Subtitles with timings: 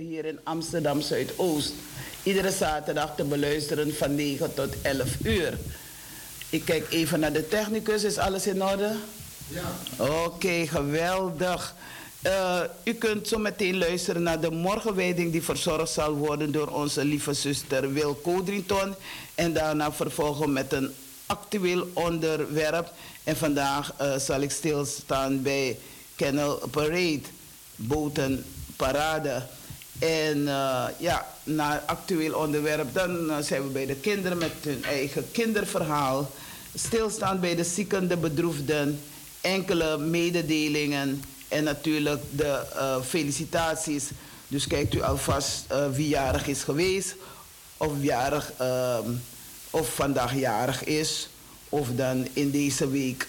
[0.00, 1.72] hier in Amsterdam Zuidoost.
[2.22, 5.58] Iedere zaterdag te beluisteren van 9 tot 11 uur.
[6.50, 8.04] Ik kijk even naar de technicus.
[8.04, 8.94] Is alles in orde?
[9.48, 10.04] Ja.
[10.04, 11.74] Oké, geweldig.
[12.26, 17.04] Uh, u kunt zo meteen luisteren naar de morgenwijding die verzorgd zal worden door onze
[17.04, 18.94] lieve zuster Wil Codrington.
[19.34, 20.94] En daarna vervolgen met een
[21.26, 22.92] actueel onderwerp.
[23.24, 25.78] En vandaag uh, zal ik stilstaan bij
[26.16, 27.20] Kennel Parade,
[27.76, 29.42] botenparade.
[30.00, 34.84] En uh, ja, na actueel onderwerp, dan uh, zijn we bij de kinderen met hun
[34.84, 36.30] eigen kinderverhaal.
[36.74, 39.00] Stilstaan bij de zieken, de bedroefden,
[39.40, 44.04] enkele mededelingen en natuurlijk de uh, felicitaties.
[44.48, 47.14] Dus kijkt u alvast wie jarig is geweest,
[47.76, 49.10] of, jarig, ehm,
[49.70, 51.28] of vandaag jarig is,
[51.68, 53.28] of dan in deze week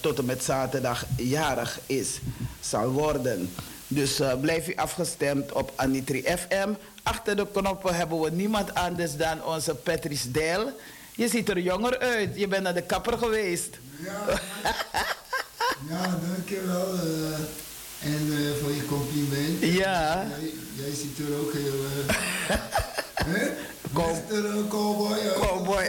[0.00, 2.18] tot en met zaterdag jarig is,
[2.60, 3.50] zal worden.
[3.92, 6.72] Dus uh, blijf u afgestemd op Anitri FM.
[7.02, 10.72] Achter de knoppen hebben we niemand anders dan onze Patrice Deel.
[11.14, 12.30] Je ziet er jonger uit.
[12.34, 13.78] Je bent naar de kapper geweest.
[14.04, 14.40] Ja,
[15.88, 16.94] ja dankjewel.
[16.94, 17.34] Uh,
[18.02, 19.60] en uh, voor je compliment.
[19.60, 20.26] Ja.
[20.38, 21.74] Jij, jij ziet er ook heel...
[23.94, 24.14] Cow.
[24.68, 25.18] Cowboy.
[25.40, 25.88] Cowboy,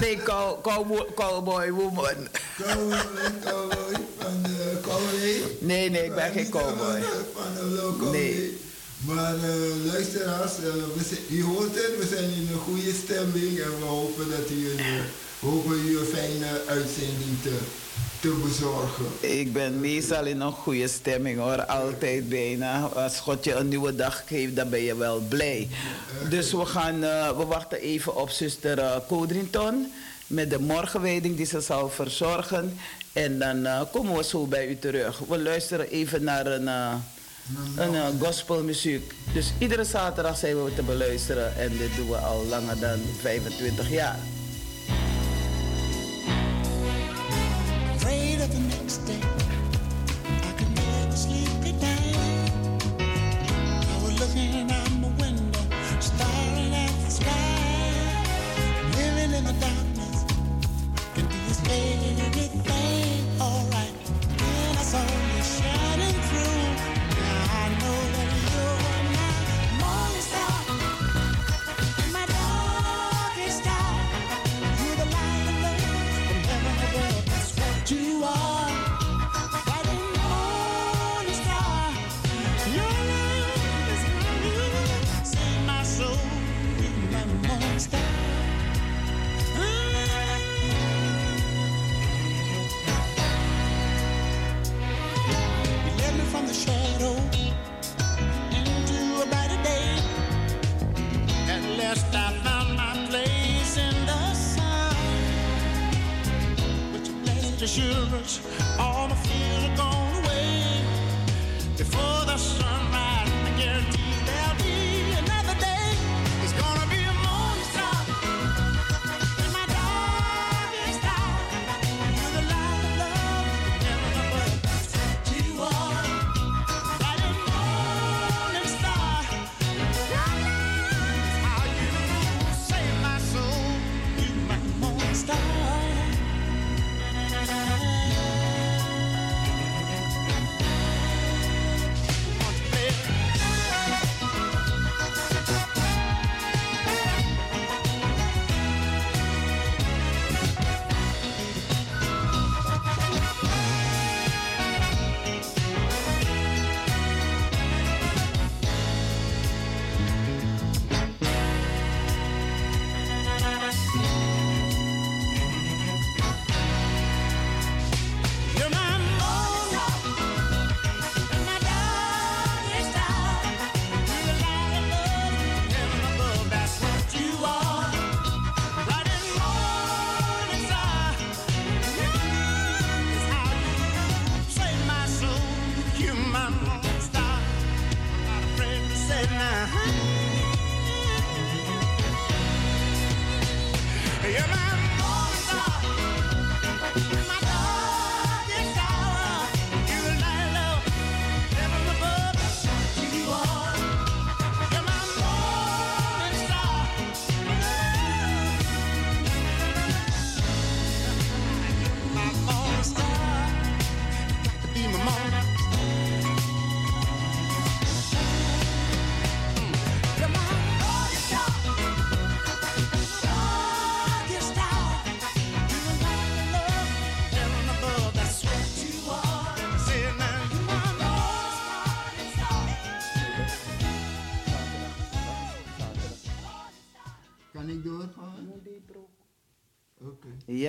[0.00, 2.28] nee, cow, cowboy, cowboy woman.
[2.56, 2.98] Cowboy,
[3.44, 5.42] cowboy van de cowboy.
[5.60, 7.02] Nee, nee, ik ben geen cowboy.
[7.34, 8.10] Van de cowboy.
[8.10, 8.58] Nee.
[9.06, 13.78] Maar uh, luisteraars, uh, we, u hoort het, we zijn in een goede stemming en
[13.78, 15.02] we hopen dat u een, uh,
[15.40, 17.54] hopen u een fijne uitzending te
[18.20, 19.04] te bezorgen?
[19.20, 22.80] Ik ben meestal in een goede stemming hoor, altijd bijna.
[22.80, 25.68] Als God je een nieuwe dag geeft, dan ben je wel blij.
[26.28, 29.92] Dus we, gaan, uh, we wachten even op zuster uh, Codrington
[30.26, 32.78] met de morgenwijding die ze zal verzorgen.
[33.12, 35.18] En dan uh, komen we zo bij u terug.
[35.28, 36.66] We luisteren even naar een,
[37.76, 39.14] een uh, gospelmuziek.
[39.34, 43.90] Dus iedere zaterdag zijn we te beluisteren en dit doen we al langer dan 25
[43.90, 44.18] jaar.
[54.20, 55.60] Looking out my window,
[56.00, 58.22] staring at the sky,
[58.96, 59.69] living in the darkness.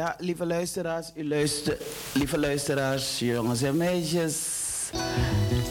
[0.02, 1.78] Ja, lieve luisteraars, u luister,
[2.14, 4.36] lieve luisteraars, jongens en meisjes.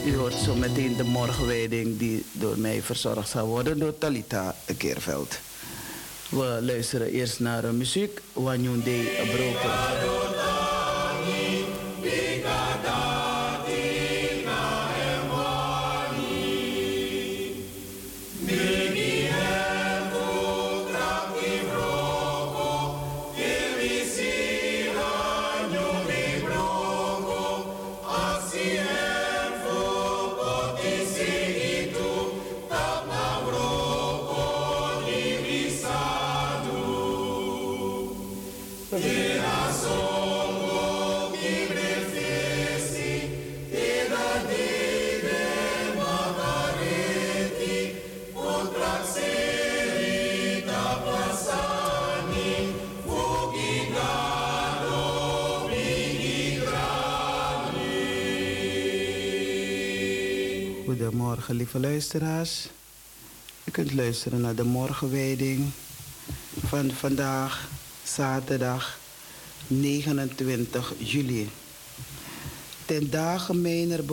[0.05, 5.39] U hoort zo meteen de morgenwijding die door mij verzorgd zal worden door Talita Keerveld.
[6.29, 9.03] We luisteren eerst naar muziek Wanyunde
[9.35, 10.20] Broken.
[60.85, 62.67] Goedemorgen, lieve luisteraars.
[63.63, 65.69] U kunt luisteren naar de morgenwijding
[66.65, 67.69] van vandaag,
[68.15, 68.99] zaterdag
[69.67, 71.49] 29 juli
[72.91, 74.03] ten dagen mijner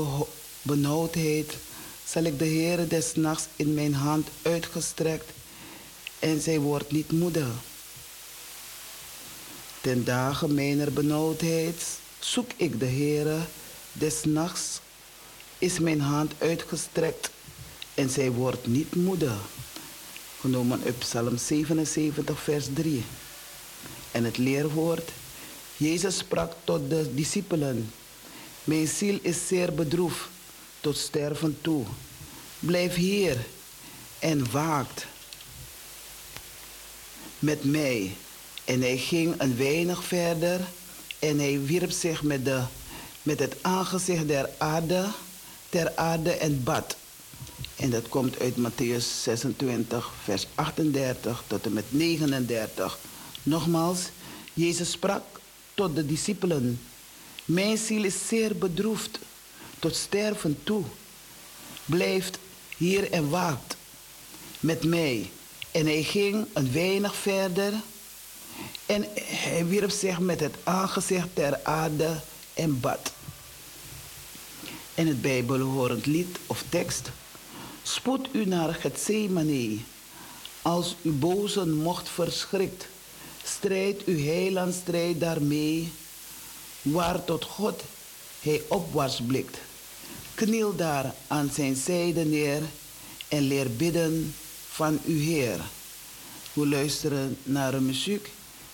[0.63, 1.57] benauwdheid
[2.05, 5.31] zal ik de Heere des nachts in mijn hand uitgestrekt
[6.19, 7.45] en zij wordt niet moede.
[9.81, 11.83] Ten dagen mijner benauwdheid
[12.19, 13.39] zoek ik de Heere
[13.93, 14.81] des nachts
[15.59, 17.31] is mijn hand uitgestrekt
[17.95, 19.33] en zij wordt niet moede.
[20.41, 23.05] Genomen uit Psalm 77, vers 3.
[24.11, 25.11] En het leerwoord.
[25.77, 27.93] Jezus sprak tot de discipelen.
[28.65, 30.29] Mijn ziel is zeer bedroefd
[30.81, 31.85] tot sterven toe.
[32.59, 33.37] Blijf hier
[34.19, 35.07] en waakt
[37.39, 38.17] met mij.
[38.65, 40.61] En hij ging een weinig verder
[41.19, 42.63] en hij wierp zich met, de,
[43.23, 45.07] met het aangezicht der aarde,
[45.69, 46.97] ter aarde en bad.
[47.77, 52.99] En dat komt uit Matthäus 26, vers 38 tot en met 39.
[53.49, 54.01] Nogmaals,
[54.53, 55.23] Jezus sprak
[55.75, 56.81] tot de discipelen.
[57.45, 59.19] Mijn ziel is zeer bedroefd,
[59.79, 60.83] tot sterven toe.
[61.85, 62.39] Blijft
[62.77, 63.77] hier en waakt
[64.61, 65.31] met mij.
[65.71, 67.73] En hij ging een weinig verder
[68.87, 72.21] en hij wierp zich met het aangezicht ter aarde
[72.55, 73.13] en bad.
[74.95, 77.11] En het bijbelhorend lied of tekst.
[77.83, 79.79] Spoed u naar Gethsemane,
[80.63, 82.87] als uw bozen mocht verschrikt.
[83.57, 85.93] Strijd uw heiland strijd daarmee,
[86.83, 87.83] waar tot God
[88.41, 89.59] hij opwaarts blikt.
[90.35, 92.63] Kniel daar aan zijn zijde neer
[93.29, 94.35] en leer bidden
[94.69, 95.61] van uw Heer.
[96.53, 98.31] We luisteren naar de muziek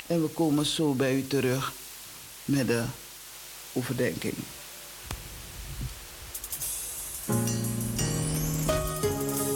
[0.06, 1.72] en we komen zo bij u terug
[2.44, 2.84] met de
[3.72, 4.34] overdenking.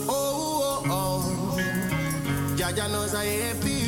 [0.05, 1.57] Oh, oh, oh.
[3.13, 3.78] I happy we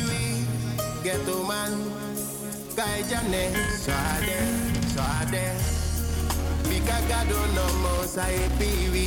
[1.02, 1.72] get to man.
[2.76, 4.38] Guy Jane, swade,
[4.92, 5.44] swade.
[6.68, 9.06] Bika gado no mo sa happy we.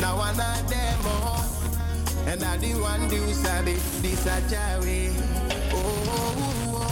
[0.00, 1.36] Now I not demo.
[2.26, 5.12] And I the one do sabi, this a jawe.
[5.72, 6.90] Oh, oh, oh.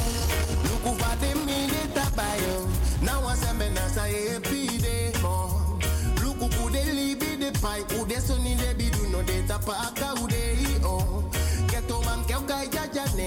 [0.64, 3.02] Look over the minute tabayo.
[3.02, 5.78] Now I say me na sa happy day mo.
[6.22, 10.13] Look who de libi de pai, who de soni de bidu no de tapaka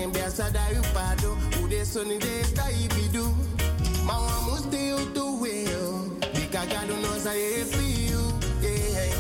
[0.08, 3.34] jaja name be asada yu pado, who de soni de tai bidu.
[4.06, 6.10] Mawa musti u to weo.
[6.34, 9.14] Bika do no sa happy you, yeah.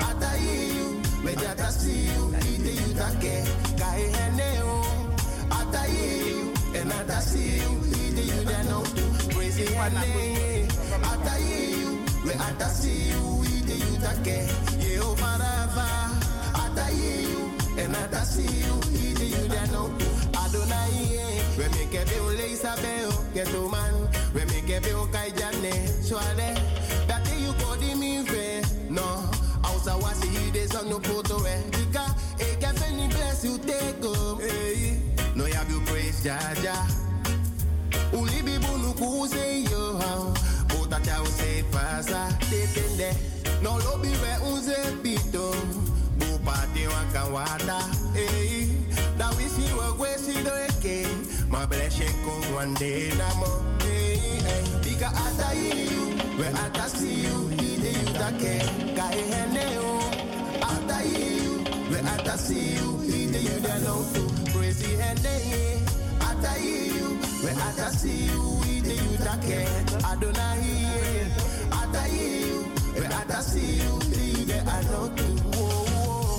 [0.00, 3.44] Ata you, me jata see you, ide you take,
[3.78, 4.66] kai hene o.
[5.50, 10.68] Ata you, and ata see you, ide you da no to, praise your name.
[11.02, 14.48] Ata you, we ata see you, ide you take,
[14.80, 15.88] ye o marava.
[16.54, 18.74] Ata you, and ata see you,
[20.48, 21.42] Adonai eh.
[21.58, 26.54] Remekebe o leisabe Get Keto man Remekebe o kaijane Swale
[27.06, 28.62] Dati you kodi me, fe.
[28.88, 29.02] No
[29.62, 32.04] Ausa wasi hide son no poto e Dika
[32.38, 34.96] Ekefe bless you take home Hey
[35.34, 36.76] No have you praise Jaja
[38.12, 39.98] Ulibi bunu kuse yo
[40.68, 42.28] Bota cha use pasa.
[42.48, 43.14] Tetende
[43.62, 45.54] No lobi we unze pito
[46.18, 47.80] Bupati wakawada
[48.14, 48.77] Hey
[50.44, 51.06] do eke.
[51.50, 53.50] Ma bless you ko one day na mo.
[54.82, 57.36] Dika ata you, we ata see you.
[57.52, 60.00] Ide you take, kai hene o.
[60.62, 62.88] Ata you, we ata see you.
[63.04, 64.22] Ide you da no to.
[64.78, 65.34] The hene.
[66.20, 68.60] Ata you, we ata see you.
[68.64, 70.66] Ide you take, Adonai.
[71.80, 73.92] Ata you, we ata see you.
[74.14, 75.37] Ide I no to.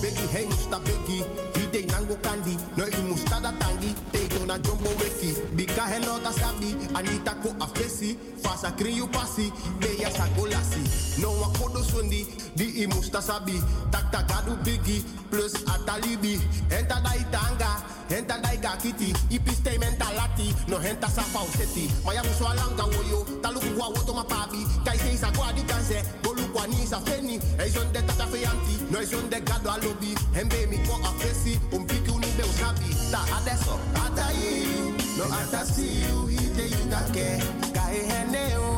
[0.09, 1.21] Beki hey musta beki
[1.53, 6.31] Hide nango kandi No i musta da tangi Teito na jumbo weki Bika hello da
[6.31, 10.81] sabi Anita ko afesi Fasa kri you pasi Beya sa golasi
[11.21, 12.25] No wa kodo sundi
[12.55, 13.61] Di i musta sabi
[13.91, 16.41] Tak tak gadu bigi Plus atalibi
[16.73, 17.69] Enta da itanga
[18.09, 24.13] Enta da igakiti Ipiste mentalati No henta sa pauseti Maya muswalanga woyo Taluku wa woto
[24.13, 26.01] mapabi Kai se isa kwa di kanse
[26.49, 30.15] Golu kwa ni sa feni Eison de tata fe anti No eison de gado alobi
[30.33, 36.29] Hembe mi ko afesi Umpiki unube usabi Ta adesso Ata you, no ata see you,
[36.29, 38.77] ide you take, kai hene o.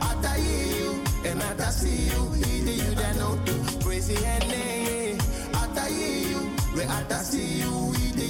[0.00, 5.18] Ata you, and ata see you, ide you da no to, praise the hene.
[5.54, 8.24] Ata you, we ata see you, ide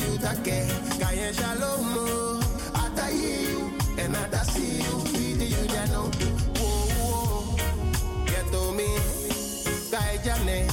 [10.24, 10.64] jane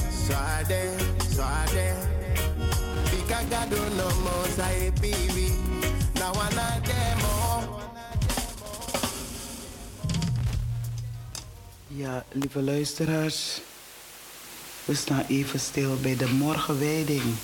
[3.97, 4.37] no mo
[6.13, 7.79] Na wana demo
[11.87, 13.61] Ja, lieve luisteraars,
[14.85, 17.35] we staan even stil bij de morgenwijding.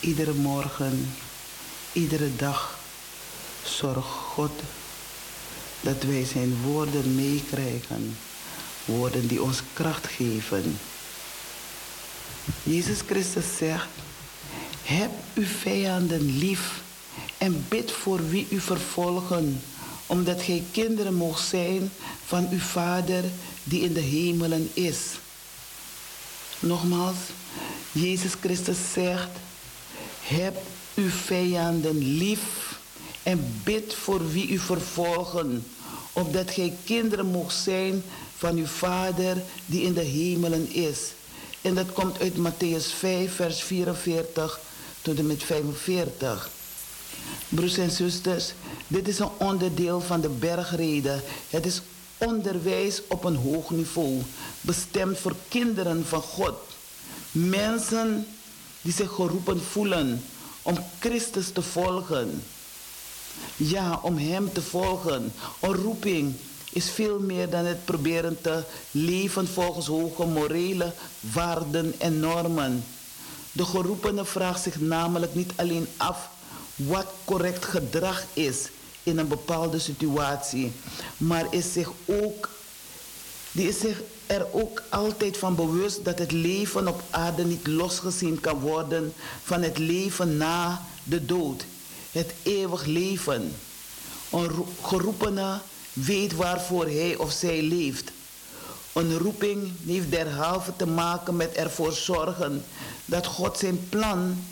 [0.00, 1.12] Iedere morgen,
[1.92, 2.78] iedere dag
[3.64, 4.52] zorgt God
[5.80, 8.16] dat wij zijn woorden meekrijgen.
[8.84, 10.78] Woorden die ons kracht geven.
[12.62, 13.88] Jezus Christus zegt,
[14.82, 16.80] heb uw vijanden lief
[17.38, 19.62] en bid voor wie u vervolgen,
[20.06, 21.90] omdat gij kinderen mocht zijn
[22.26, 23.24] van uw Vader
[23.64, 24.98] die in de hemelen is.
[26.60, 27.16] Nogmaals,
[27.92, 29.30] Jezus Christus zegt,
[30.22, 30.56] heb
[30.94, 32.78] uw vijanden lief
[33.22, 35.66] en bid voor wie u vervolgen,
[36.12, 38.02] opdat gij kinderen mocht zijn
[38.42, 40.98] van uw Vader die in de hemelen is.
[41.60, 44.60] En dat komt uit Matthäus 5, vers 44
[45.02, 46.50] tot en met 45.
[47.48, 48.52] Broers en zusters,
[48.86, 51.22] dit is een onderdeel van de bergreden.
[51.50, 51.80] Het is
[52.18, 54.22] onderwijs op een hoog niveau,
[54.60, 56.58] bestemd voor kinderen van God.
[57.32, 58.26] Mensen
[58.80, 60.24] die zich geroepen voelen
[60.62, 62.42] om Christus te volgen.
[63.56, 65.32] Ja, om Hem te volgen.
[65.60, 66.34] Een roeping
[66.72, 72.84] is veel meer dan het proberen te leven volgens hoge morele waarden en normen.
[73.52, 76.28] De geroepene vraagt zich namelijk niet alleen af
[76.76, 78.68] wat correct gedrag is
[79.02, 80.72] in een bepaalde situatie,
[81.16, 82.50] maar is zich ook,
[83.52, 88.40] die is zich er ook altijd van bewust dat het leven op aarde niet losgezien
[88.40, 91.64] kan worden van het leven na de dood,
[92.10, 93.54] het eeuwig leven.
[94.30, 94.50] Een
[94.82, 95.60] geroepene
[95.92, 98.10] weet waarvoor hij of zij leeft.
[98.92, 102.64] Een roeping heeft derhalve te maken met ervoor zorgen
[103.04, 104.44] dat God zijn plan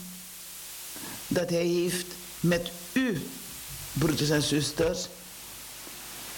[1.27, 2.05] dat hij heeft
[2.39, 3.21] met u,
[3.93, 5.07] broeders en zusters,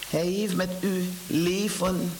[0.08, 2.12] hij heeft met uw leven,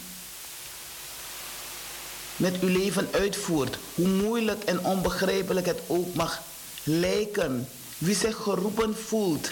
[2.37, 6.43] met uw leven uitvoert, hoe moeilijk en onbegrijpelijk het ook mag
[6.83, 7.69] lijken.
[7.99, 9.51] Wie zich geroepen voelt,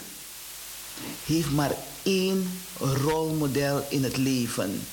[1.24, 4.86] heeft maar één rolmodel in het leven.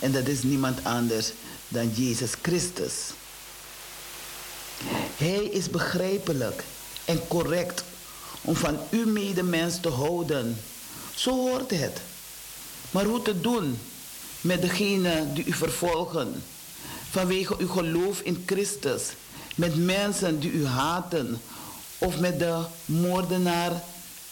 [0.00, 1.32] En dat is niemand anders
[1.68, 2.94] dan Jezus Christus.
[5.16, 6.64] Hij is begrijpelijk
[7.04, 7.84] en correct
[8.40, 10.60] om van uw medemens te houden.
[11.14, 12.00] Zo hoort het.
[12.90, 13.78] Maar hoe te doen
[14.40, 16.42] met degenen die u vervolgen
[17.10, 19.02] vanwege uw geloof in Christus,
[19.54, 21.40] met mensen die u haten
[21.98, 23.82] of met de moordenaar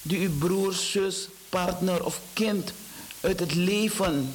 [0.03, 2.73] die uw broer, zus, partner of kind
[3.21, 4.35] uit het leven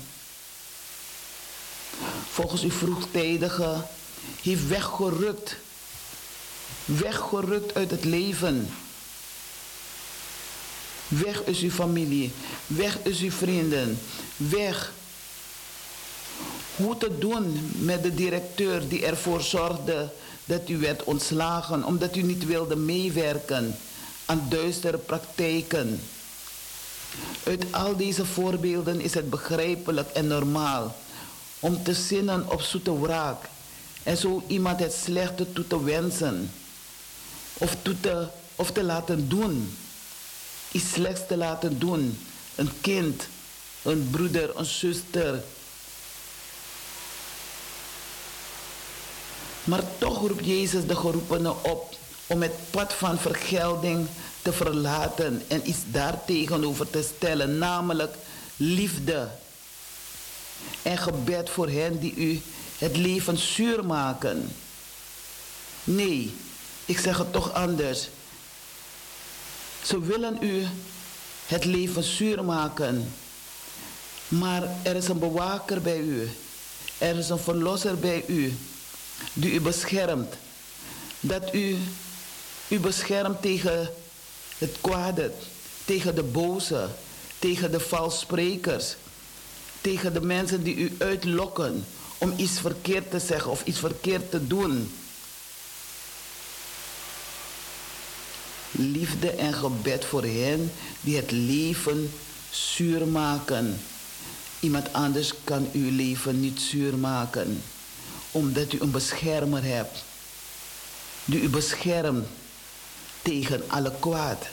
[2.32, 3.76] volgens uw vroegtijdige
[4.41, 5.56] heeft weggerukt.
[6.86, 8.69] Weggerukt uit het leven.
[11.08, 12.32] Weg is uw familie.
[12.67, 13.99] Weg is uw vrienden.
[14.38, 14.91] Weg.
[16.76, 20.10] Hoe te doen met de directeur die ervoor zorgde
[20.45, 23.78] dat u werd ontslagen omdat u niet wilde meewerken
[24.25, 26.01] aan duistere praktijken.
[27.43, 30.95] Uit al deze voorbeelden is het begrijpelijk en normaal
[31.59, 33.49] om te zinnen op zoete wraak
[34.03, 36.51] en zo iemand het slechte toe te wensen
[37.53, 37.99] of, toe
[38.73, 39.77] te, laten doen.
[40.71, 42.19] Iets slechts te laten doen.
[42.55, 43.27] Een kind,
[43.81, 45.43] een broeder, een zuster.
[49.63, 51.95] Maar toch roept Jezus de geroepenen op
[52.27, 54.07] om het pad van vergelding
[54.41, 58.15] te verlaten en iets daartegenover te stellen, namelijk
[58.57, 59.29] liefde
[60.81, 62.41] en gebed voor hen die u
[62.77, 64.55] het leven zuur maken.
[65.83, 66.33] Nee,
[66.86, 68.09] ik zeg het toch anders.
[69.83, 70.67] Ze willen u
[71.47, 73.13] het leven zuur maken.
[74.27, 76.29] Maar er is een bewaker bij u.
[76.97, 78.57] Er is een verlosser bij u
[79.33, 80.33] die u beschermt.
[81.19, 81.77] Dat u
[82.73, 83.89] u beschermt tegen
[84.57, 85.31] het kwade,
[85.86, 86.88] tegen de boze,
[87.39, 88.95] tegen de valsprekers,
[89.81, 91.86] tegen de mensen die u uitlokken
[92.17, 94.93] om iets verkeerd te zeggen of iets verkeerd te doen.
[98.71, 102.13] Liefde en gebed voor hen die het leven
[102.49, 103.81] zuur maken.
[104.59, 107.63] Iemand anders kan uw leven niet zuur maken,
[108.31, 110.03] omdat u een beschermer hebt,
[111.25, 112.27] die u beschermt
[113.23, 114.45] tegen alle kwaad.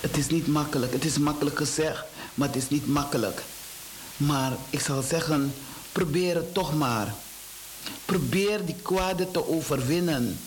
[0.00, 0.92] Het is niet makkelijk.
[0.92, 3.42] Het is makkelijk gezegd, maar het is niet makkelijk.
[4.16, 5.54] Maar ik zal zeggen,
[5.92, 7.14] probeer het toch maar.
[8.04, 10.40] Probeer die kwade te overwinnen.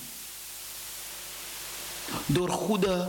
[2.25, 3.07] Door goede,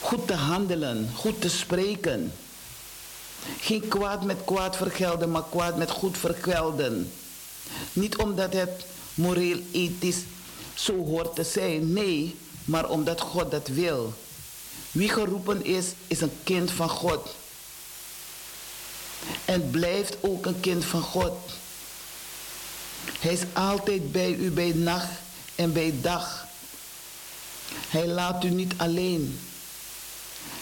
[0.00, 2.32] goed te handelen, goed te spreken.
[3.60, 7.12] Geen kwaad met kwaad vergelden, maar kwaad met goed vergelden.
[7.92, 8.84] Niet omdat het
[9.14, 10.22] moreel ethisch
[10.78, 14.12] zo hoort te zijn, nee, maar omdat God dat wil.
[14.90, 17.34] Wie geroepen is, is een kind van God.
[19.44, 21.36] En blijft ook een kind van God.
[23.20, 25.10] Hij is altijd bij u bij nacht
[25.54, 26.46] en bij dag.
[27.88, 29.40] Hij laat u niet alleen.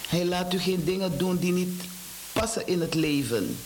[0.09, 1.83] Hij laat u geen dingen doen die niet
[2.33, 3.59] passen in het leven.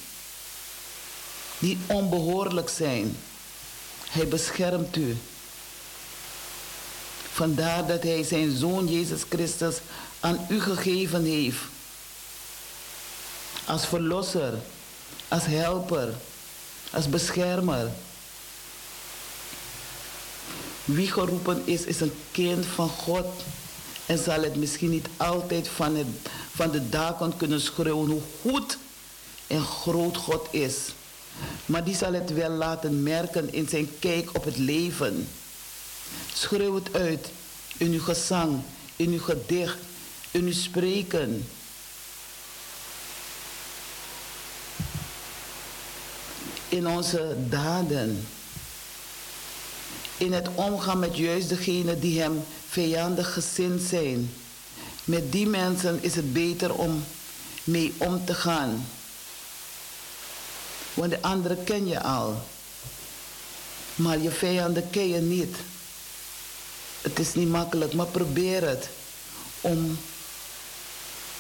[1.59, 3.17] Die onbehoorlijk zijn.
[4.11, 5.17] Hij beschermt u.
[7.41, 9.77] Vandaar dat hij zijn zoon Jezus Christus
[10.21, 11.59] aan u gegeven heeft.
[13.67, 14.53] Als verlosser,
[15.29, 16.15] als helper,
[16.93, 17.91] als beschermer.
[20.85, 23.27] Wie geroepen is, is een kind van God.
[24.07, 26.07] En zal het misschien niet altijd van, het,
[26.55, 28.79] van de daken kunnen schreeuwen hoe goed
[29.47, 30.77] en groot God is.
[31.67, 35.29] Maar die zal het wel laten merken in zijn kijk op het leven.
[36.33, 37.31] Schreeuw het uit
[37.77, 38.61] in uw gezang,
[38.97, 39.77] in uw gedicht,
[40.31, 41.49] in uw spreken.
[46.69, 48.27] In onze daden.
[50.17, 54.35] In het omgaan met juist degenen die hem vijandig gezind zijn.
[55.05, 57.05] Met die mensen is het beter om
[57.65, 58.87] mee om te gaan.
[60.95, 62.43] Want de anderen ken je al.
[63.95, 65.57] Maar je vijanden ken je niet.
[67.01, 68.89] Het is niet makkelijk, maar probeer het
[69.61, 69.99] om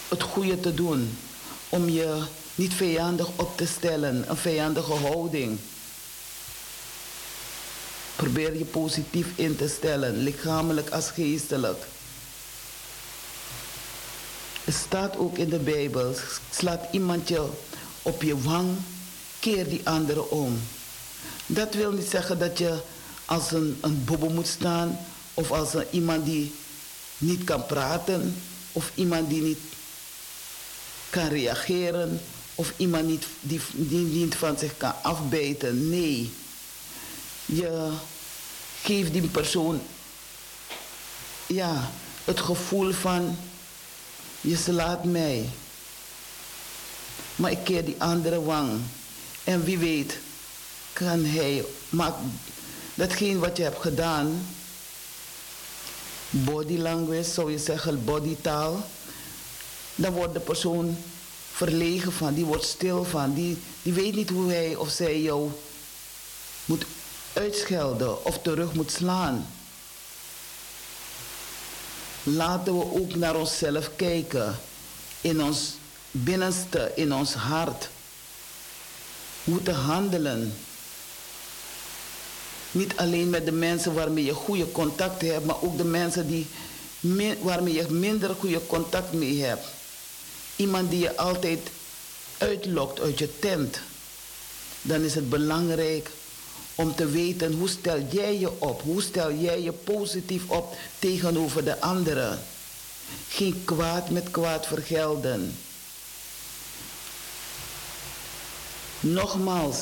[0.08, 1.18] het goede te doen.
[1.68, 2.22] Om je
[2.54, 5.58] niet vijandig op te stellen, een vijandige houding.
[8.16, 11.86] Probeer je positief in te stellen, lichamelijk als geestelijk.
[14.64, 16.14] Het staat ook in de Bijbel,
[16.50, 17.48] slaat iemand je
[18.02, 18.76] op je wang,
[19.38, 20.60] keer die andere om.
[21.46, 22.78] Dat wil niet zeggen dat je
[23.24, 24.98] als een, een bobbel moet staan
[25.40, 26.54] of als een, iemand die
[27.18, 29.58] niet kan praten of iemand die niet
[31.10, 32.20] kan reageren
[32.54, 35.90] of iemand niet, die, niet van zich kan afbijten.
[35.90, 36.32] Nee,
[37.46, 37.92] je
[38.82, 39.80] geeft die persoon
[41.46, 41.90] ja,
[42.24, 43.38] het gevoel van
[44.40, 45.48] je slaat mij.
[47.36, 48.80] Maar ik keer die andere wang.
[49.44, 50.18] En wie weet
[50.92, 52.12] kan hij, maar
[52.94, 54.46] datgene wat je hebt gedaan,
[56.30, 58.84] body language, zou je zeggen, bodytaal,
[59.94, 60.96] dan wordt de persoon
[61.52, 65.50] verlegen van, die wordt stil van, die, die weet niet hoe hij of zij jou
[66.64, 66.84] moet
[67.32, 69.46] uitschelden of terug moet slaan.
[72.22, 74.58] Laten we ook naar onszelf kijken,
[75.20, 75.74] in ons
[76.10, 77.88] binnenste, in ons hart.
[79.44, 80.54] Hoe te handelen.
[82.70, 86.46] Niet alleen met de mensen waarmee je goede contact hebt, maar ook de mensen die,
[87.40, 89.66] waarmee je minder goede contact mee hebt.
[90.56, 91.70] Iemand die je altijd
[92.38, 93.80] uitlokt uit je tent.
[94.82, 96.10] Dan is het belangrijk
[96.74, 101.64] om te weten hoe stel jij je op, hoe stel jij je positief op tegenover
[101.64, 102.38] de anderen.
[103.28, 105.56] Geen kwaad met kwaad vergelden.
[109.00, 109.78] Nogmaals,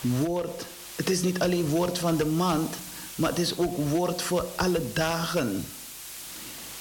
[0.00, 0.64] woord,
[0.98, 2.74] het is niet alleen woord van de maand,
[3.14, 5.66] maar het is ook woord voor alle dagen.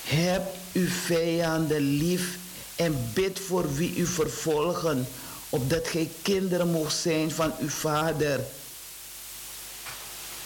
[0.03, 2.37] Heb uw vijanden lief
[2.75, 5.07] en bid voor wie u vervolgen,
[5.49, 8.39] opdat gij kinderen mocht zijn van uw vader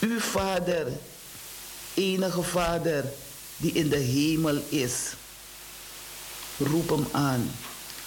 [0.01, 0.87] uw Vader,
[1.93, 3.05] enige Vader
[3.57, 4.93] die in de hemel is.
[6.57, 7.51] Roep hem aan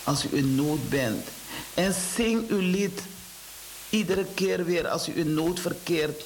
[0.04, 1.26] als u in nood bent.
[1.74, 3.00] En zing uw lied
[3.94, 6.22] iedere keer weer als u in nood verkeert.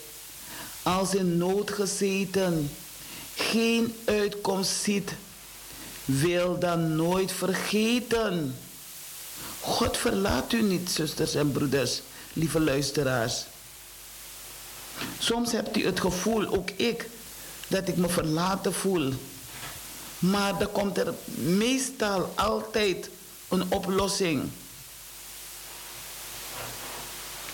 [0.82, 2.70] Als in nood gezeten,
[3.34, 5.12] geen uitkomst ziet,
[6.04, 8.56] wil dan nooit vergeten.
[9.60, 12.02] God verlaat u niet, zusters en broeders,
[12.32, 13.44] lieve luisteraars.
[15.18, 17.08] Soms hebt u het gevoel, ook ik,
[17.68, 19.12] dat ik me verlaten voel.
[20.18, 23.10] Maar dan komt er meestal altijd
[23.48, 24.50] een oplossing.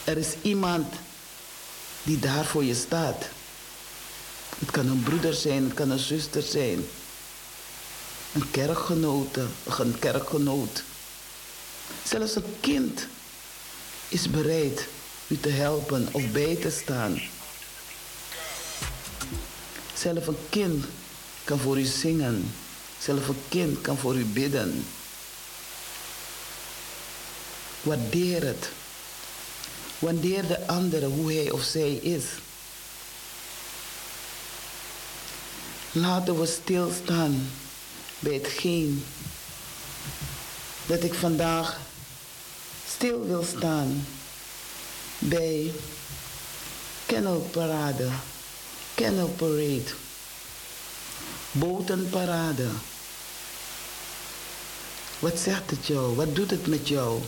[0.04, 0.94] Er is iemand
[2.02, 3.24] die daar voor je staat.
[4.58, 6.86] Het kan een broeder zijn, het kan een zuster zijn.
[8.32, 9.46] Een kerkgenote,
[9.78, 10.82] een kerkgenoot.
[12.04, 13.06] Zelfs een kind
[14.08, 14.86] is bereid
[15.26, 17.20] u te helpen of bij te staan.
[19.94, 20.84] Zelf een kind
[21.44, 22.54] kan voor u zingen.
[22.98, 24.86] Zelf een kind kan voor u bidden.
[27.82, 28.70] Waardeer het.
[30.04, 32.24] Waardeer de andere hoe hij of zij is.
[35.92, 37.50] Laten we stilstaan
[38.18, 39.04] bij hetgeen
[40.86, 41.80] dat ik vandaag
[42.88, 44.06] stil wil staan
[45.18, 45.72] bij
[47.06, 48.08] Kennelparade,
[48.94, 49.92] Kennel Parade,
[51.52, 52.68] Botenparade.
[55.18, 56.14] Wat zegt het jou?
[56.14, 57.20] Wat doet het met jou?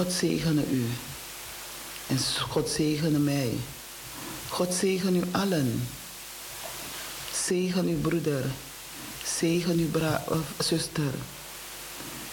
[0.00, 0.84] God zegene u.
[2.06, 3.52] En God zegene mij.
[4.48, 5.88] God zegen u allen.
[7.46, 8.44] Zegen uw broeder.
[9.38, 9.90] Zegen uw
[10.58, 11.12] zuster.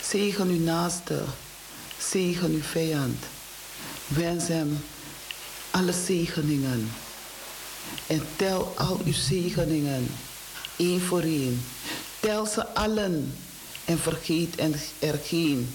[0.03, 1.23] Zegen uw naaste.
[2.09, 3.23] Zegen uw vijand.
[4.07, 4.83] Wens hem
[5.71, 6.91] alle zegeningen.
[8.07, 10.07] En tel al uw zegeningen.
[10.75, 11.61] één voor één.
[12.19, 13.33] Tel ze allen.
[13.85, 14.59] En vergeet
[14.99, 15.69] er geen.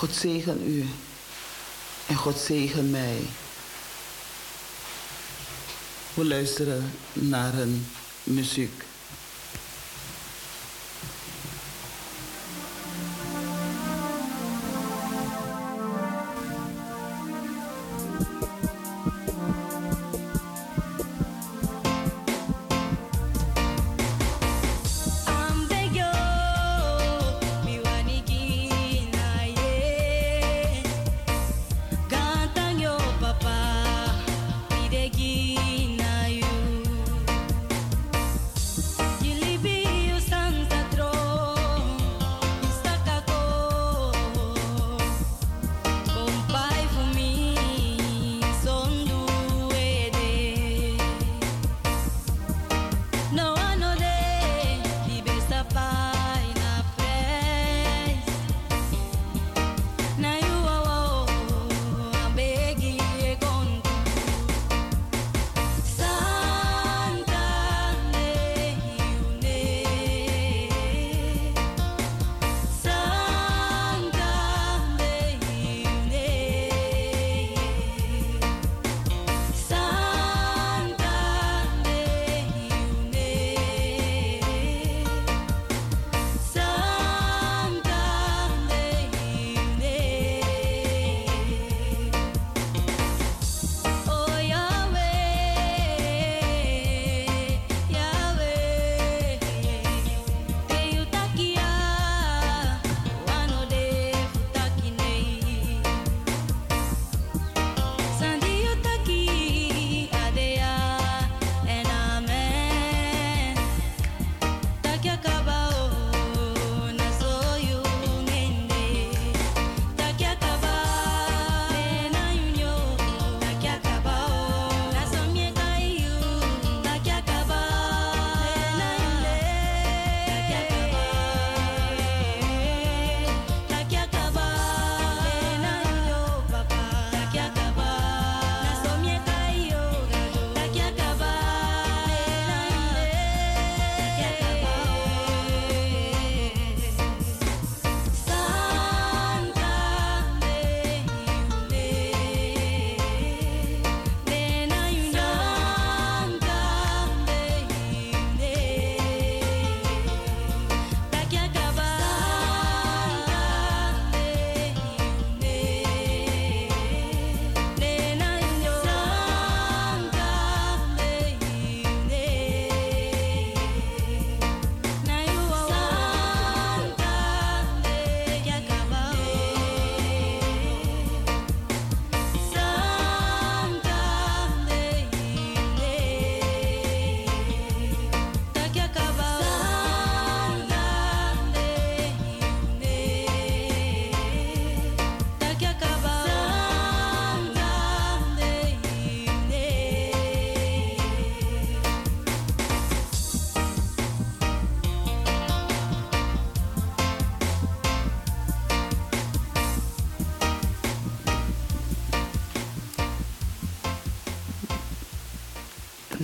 [0.00, 0.84] God zegen u.
[2.06, 3.18] En God zegen mij.
[6.14, 7.86] We luisteren naar een
[8.22, 8.82] muziek.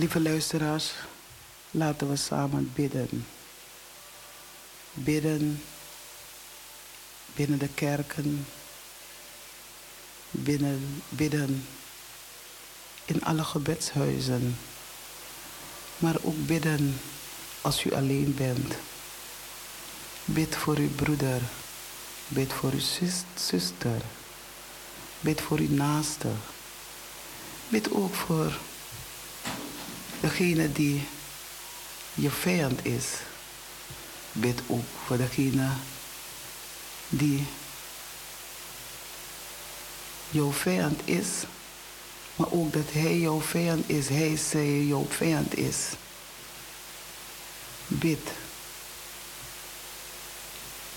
[0.07, 0.91] Lieve luisteraars,
[1.71, 3.25] laten we samen bidden.
[4.93, 5.63] Bidden
[7.35, 8.47] binnen de kerken,
[10.31, 11.67] binnen, bidden
[13.05, 14.57] in alle gebedshuizen.
[15.97, 16.99] Maar ook bidden
[17.61, 18.75] als u alleen bent.
[20.25, 21.41] Bid voor uw broeder.
[22.27, 24.01] Bid voor uw zuster.
[25.19, 26.31] Bid voor uw naaste.
[27.69, 28.59] Bid ook voor
[30.19, 31.07] degene die
[32.13, 33.05] je vijand is.
[34.31, 35.69] Bid ook voor degene
[37.09, 37.45] die
[40.29, 41.27] jouw vijand is,
[42.35, 45.77] maar ook dat hij jouw vijand is, hij zij jouw vijand is.
[47.87, 48.19] Bid.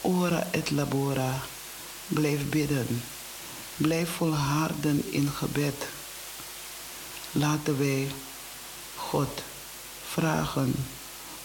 [0.00, 1.42] Ora et labora.
[2.06, 3.02] Blijf bidden.
[3.76, 5.86] Blijf volharden in gebed.
[7.32, 8.08] Laten wij
[9.10, 9.42] God
[10.10, 10.74] vragen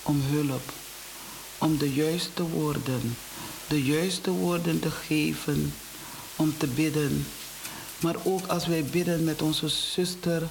[0.03, 0.71] om hulp,
[1.57, 3.17] om de juiste woorden,
[3.67, 5.73] de juiste woorden te geven,
[6.35, 7.27] om te bidden.
[7.99, 10.47] Maar ook als wij bidden met onze zuster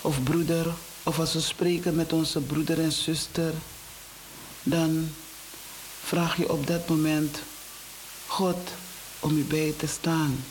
[0.00, 0.66] of broeder,
[1.02, 3.52] of als we spreken met onze broeder en zuster,
[4.62, 5.10] dan
[6.02, 7.38] vraag je op dat moment
[8.26, 8.58] God
[9.20, 10.44] om u bij te staan.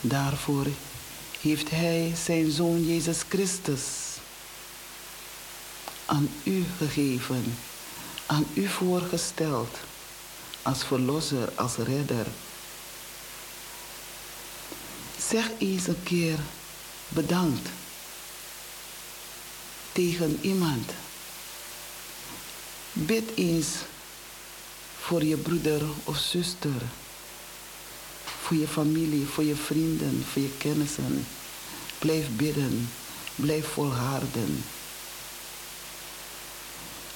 [0.00, 0.66] Daarvoor
[1.40, 3.80] heeft Hij zijn Zoon Jezus Christus
[6.06, 7.56] aan u gegeven,
[8.26, 9.78] aan u voorgesteld,
[10.62, 12.26] als verlosser, als redder.
[15.28, 16.38] Zeg eens een keer
[17.08, 17.68] bedankt
[19.92, 20.90] tegen iemand.
[22.92, 23.68] Bid eens
[24.98, 26.82] voor je broeder of zuster,
[28.50, 31.26] voor je familie, voor je vrienden, voor je kennissen.
[31.98, 32.88] Blijf bidden,
[33.34, 34.64] blijf volharden.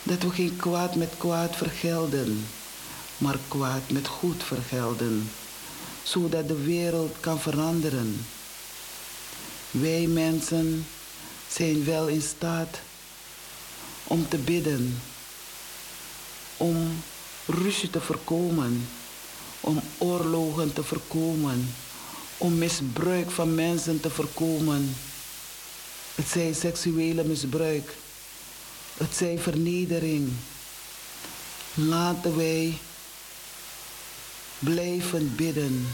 [0.03, 2.47] Dat we geen kwaad met kwaad vergelden,
[3.19, 5.31] maar kwaad met goed vergelden,
[6.03, 8.27] zodat de wereld kan veranderen.
[9.71, 10.87] Wij mensen
[11.49, 12.81] zijn wel in staat
[14.05, 15.01] om te bidden,
[16.57, 17.03] om
[17.47, 18.89] ruzie te voorkomen,
[19.65, 21.75] om oorlogen te voorkomen,
[22.39, 24.97] om misbruik van mensen te voorkomen.
[26.15, 27.95] Het zij seksuele misbruik,
[28.97, 30.33] het zij vernedering.
[31.75, 32.79] Laten wij
[34.59, 35.87] blijven bidden.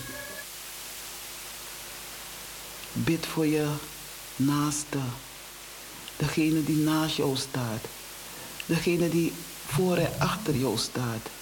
[2.92, 3.66] Bid voor je
[4.36, 4.98] naaste.
[6.16, 7.84] Degene die naast jou staat.
[8.66, 9.32] Degene die
[9.66, 11.39] voor en achter jou staat.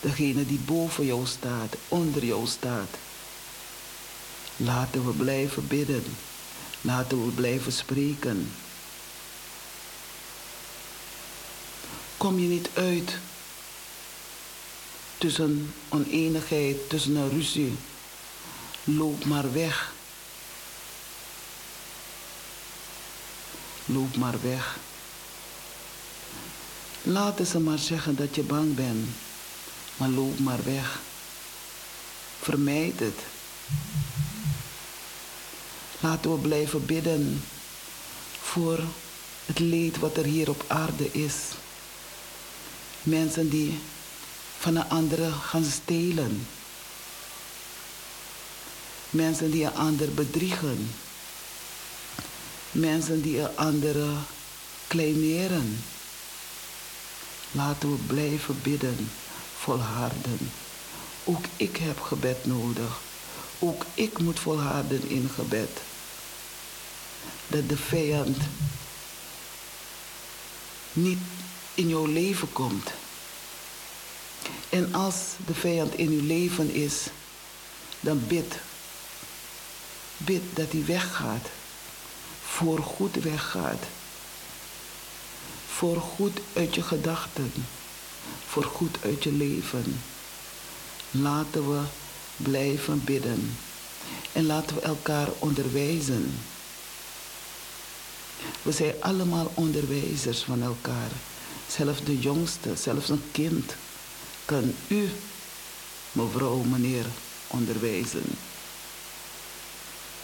[0.00, 2.88] Degene die boven jou staat, onder jou staat.
[4.56, 6.04] Laten we blijven bidden.
[6.80, 8.52] Laten we blijven spreken.
[12.16, 13.16] Kom je niet uit
[15.18, 17.74] tussen oneenigheid, tussen een ruzie.
[18.84, 19.92] Loop maar weg.
[23.84, 24.78] Loop maar weg.
[27.02, 29.08] Laten ze maar zeggen dat je bang bent,
[30.00, 31.00] maar loop maar weg.
[32.40, 33.18] Vermijd het.
[36.00, 37.42] Laten we blijven bidden
[38.42, 38.78] voor
[39.46, 41.34] het leed wat er hier op aarde is.
[43.02, 43.78] Mensen die
[44.58, 46.46] van een andere gaan stelen.
[49.10, 50.90] Mensen die een ander bedriegen.
[52.70, 54.08] Mensen die een andere
[54.86, 55.84] kleineren.
[57.52, 59.10] Laten we blijven bidden,
[59.60, 60.52] volharden.
[61.24, 63.00] Ook ik heb gebed nodig.
[63.58, 65.70] Ook ik moet volharden in gebed.
[67.46, 68.36] Dat de vijand
[70.92, 71.18] niet
[71.74, 72.90] in jouw leven komt.
[74.68, 77.06] En als de vijand in uw leven is,
[78.00, 78.58] dan bid.
[80.16, 81.46] Bid dat hij weggaat.
[82.44, 83.82] Voor goed weggaat.
[85.76, 87.52] Voor goed uit je gedachten.
[88.50, 90.00] Voor goed uit je leven.
[91.10, 91.80] Laten we
[92.36, 93.56] blijven bidden.
[94.32, 96.38] En laten we elkaar onderwijzen.
[98.62, 101.10] We zijn allemaal onderwijzers van elkaar.
[101.68, 103.74] Zelfs de jongste, zelfs een kind
[104.44, 105.08] kan u,
[106.12, 107.06] mevrouw, meneer,
[107.46, 108.24] onderwijzen.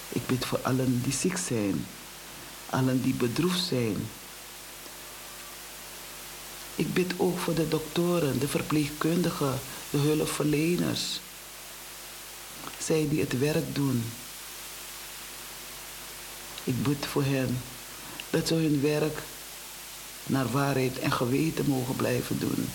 [0.08, 1.86] Ik bid voor allen die ziek zijn,
[2.70, 3.96] allen die bedroefd zijn.
[6.76, 9.58] Ik bid ook voor de doktoren, de verpleegkundigen,
[9.90, 11.20] de hulpverleners.
[12.78, 14.04] Zij die het werk doen.
[16.64, 17.60] Ik bid voor hen
[18.30, 19.22] dat ze hun werk
[20.26, 22.68] naar waarheid en geweten mogen blijven doen.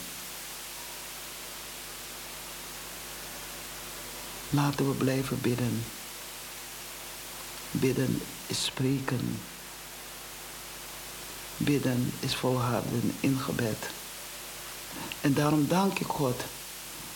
[4.50, 5.84] Laten we blijven bidden.
[7.72, 9.40] Bidden is spreken.
[11.64, 13.90] Bidden is volharden in gebed.
[15.22, 16.42] En daarom dank ik God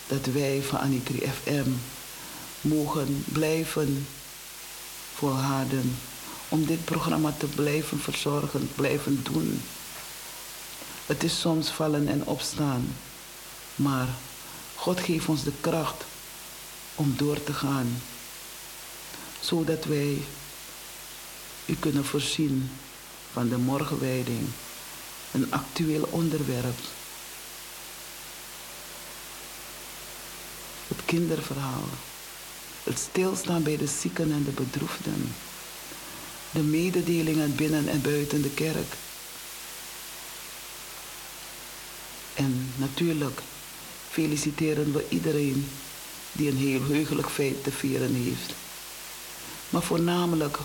[0.08, 1.70] dat wij van Anitri FM
[2.62, 4.08] mogen blijven
[5.14, 5.98] volharden
[6.50, 9.62] om dit programma te blijven verzorgen, blijven doen.
[11.06, 12.96] Het is soms vallen en opstaan,
[13.76, 14.08] maar
[14.76, 16.04] God geeft ons de kracht
[16.96, 18.02] om door te gaan,
[19.40, 20.22] zodat wij
[21.66, 22.70] u kunnen voorzien
[23.36, 24.48] van de morgenwijding,
[25.32, 26.80] een actueel onderwerp.
[30.88, 31.84] Het kinderverhaal,
[32.84, 35.34] het stilstaan bij de zieken en de bedroefden,
[36.52, 38.94] de mededelingen binnen en buiten de kerk.
[42.34, 43.42] En natuurlijk
[44.10, 45.68] feliciteren we iedereen
[46.32, 48.54] die een heel heugelijk feit te vieren heeft.
[49.70, 50.58] Maar voornamelijk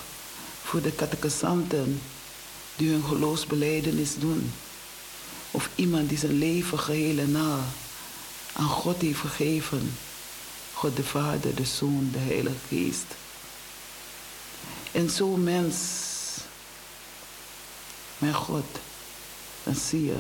[0.63, 2.01] voor de catechisanten
[2.81, 4.53] die hun geloofsbeleidenis doen.
[5.51, 7.59] Of iemand die zijn leven geheel en al
[8.53, 9.97] aan God heeft gegeven.
[10.73, 13.05] God de Vader, de Zoon, de Heilige Geest.
[14.93, 15.77] En zo mens,
[18.19, 18.65] mijn God,
[19.63, 20.19] dan zie je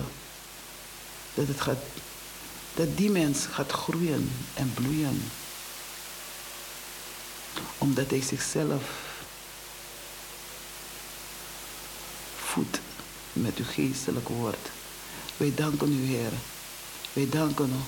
[1.35, 1.83] dat, het gaat,
[2.75, 5.23] dat die mens gaat groeien en bloeien.
[7.79, 9.10] Omdat hij zichzelf
[13.33, 14.71] met uw geestelijk woord.
[15.37, 16.33] Wij danken u, Heer.
[17.13, 17.83] Wij danken u,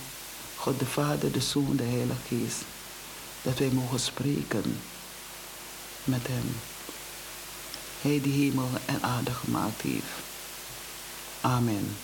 [0.56, 2.62] God de Vader, de Zoon, de Heilige Geest,
[3.42, 4.80] dat wij mogen spreken
[6.04, 6.54] met Hem.
[8.00, 10.06] Hij die hemel en aarde gemaakt heeft.
[11.40, 11.96] Amen.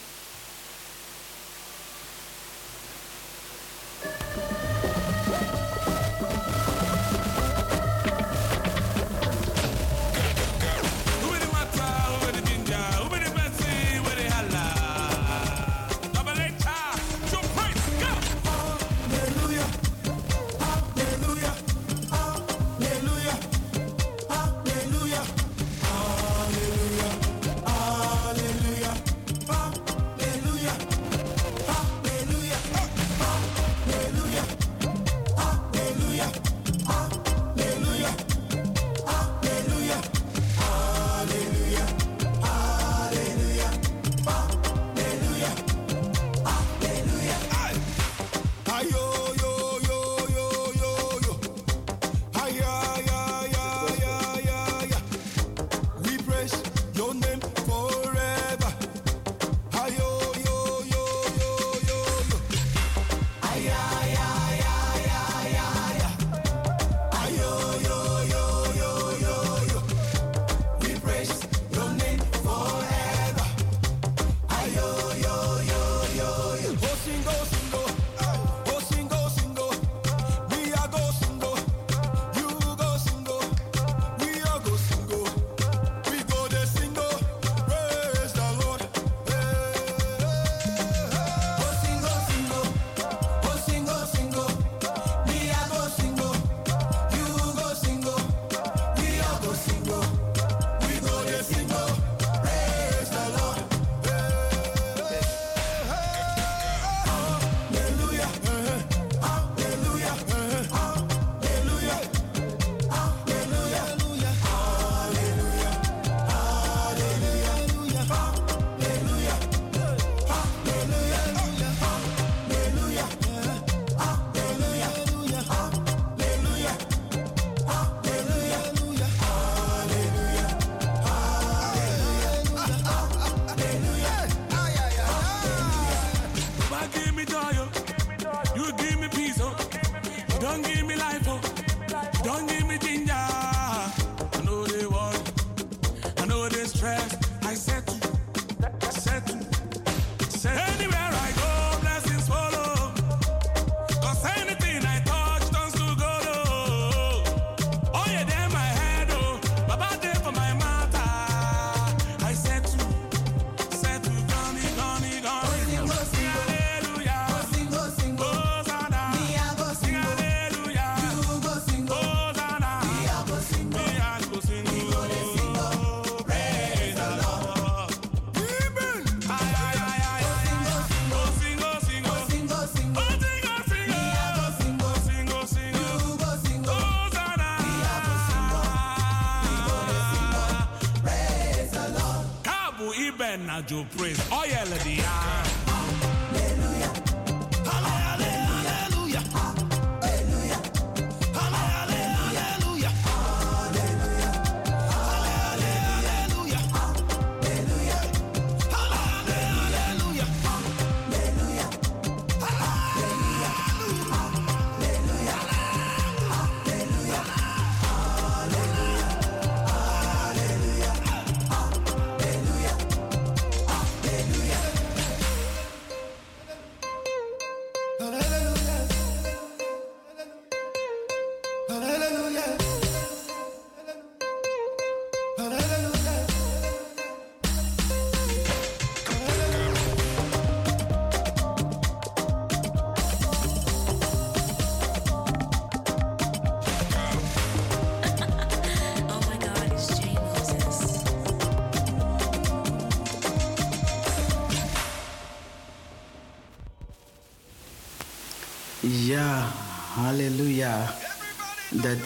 [193.39, 194.21] Friend na Joe Praise.
[194.31, 195.58] Oh yeah, lady.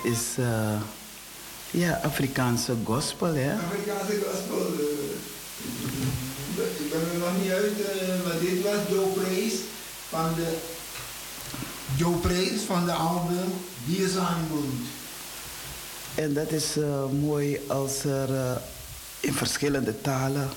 [0.02, 0.80] Is uh,
[1.70, 3.54] ja, Afrikaanse gospel, hè?
[3.54, 4.66] Afrikaanse gospel.
[4.72, 5.00] Uh,
[6.80, 9.58] ik ben er nog niet uit, uh, maar dit was Joe Praise
[10.08, 10.56] van de
[11.96, 13.52] Joe Praise van de album
[13.84, 14.14] Die is
[14.50, 14.86] mond.
[16.14, 18.60] En dat is uh, mooi als er
[19.20, 20.50] in verschillende talen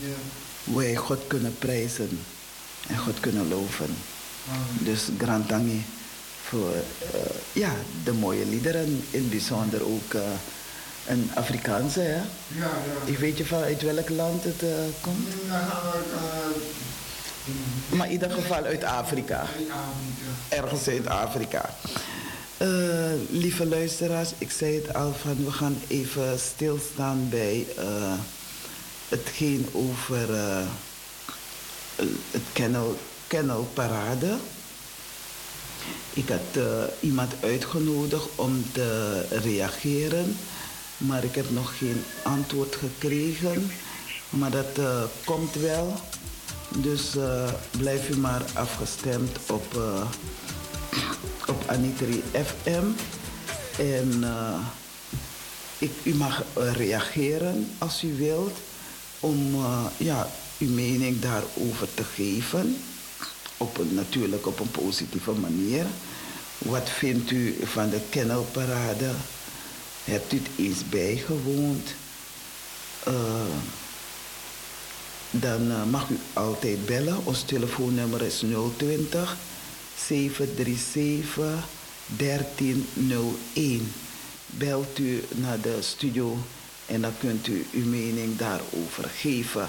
[0.00, 0.74] ja.
[0.74, 2.18] wij God kunnen prijzen
[2.88, 3.96] en God kunnen loven.
[4.78, 5.84] Dus Grand Tangi
[6.42, 6.74] voor
[7.14, 7.20] uh,
[7.56, 7.72] ja,
[8.04, 10.22] de mooie liederen, in het bijzonder ook uh,
[11.06, 12.00] een Afrikaanse.
[12.00, 12.14] Hè?
[12.14, 12.24] Ja,
[12.58, 12.70] ja.
[13.04, 15.26] Ik weet je van uit welk land het uh, komt?
[15.48, 15.68] Ja,
[17.88, 19.46] maar in ieder geval uit Afrika.
[20.48, 21.70] Ergens uit Afrika.
[23.30, 27.66] lieve luisteraars, ik zei het al van we gaan even stilstaan bij
[29.08, 30.28] hetgeen over
[32.30, 34.36] het kennel kennelparade.
[36.16, 36.64] Ik had uh,
[37.00, 40.36] iemand uitgenodigd om te reageren,
[40.96, 43.70] maar ik heb nog geen antwoord gekregen.
[44.30, 45.94] Maar dat uh, komt wel.
[46.76, 49.80] Dus uh, blijf u maar afgestemd op,
[51.46, 52.84] op Anitri FM.
[53.82, 54.24] En
[55.78, 58.58] ik, u mag reageren als u wilt
[59.20, 59.64] om
[59.96, 60.28] ja,
[60.58, 62.76] uw mening daarover te geven.
[63.56, 65.86] Op een, natuurlijk op een positieve manier.
[66.58, 69.10] Wat vindt u van de kennelparade?
[70.04, 71.94] Hebt u het eens bijgewoond?
[73.08, 73.14] Uh,
[75.30, 77.20] dan uh, mag u altijd bellen.
[77.24, 78.42] Ons telefoonnummer is
[78.76, 79.36] 020
[80.06, 81.68] 737
[82.06, 83.92] 1301.
[84.46, 86.38] Belt u naar de studio
[86.86, 89.68] en dan kunt u uw mening daarover geven.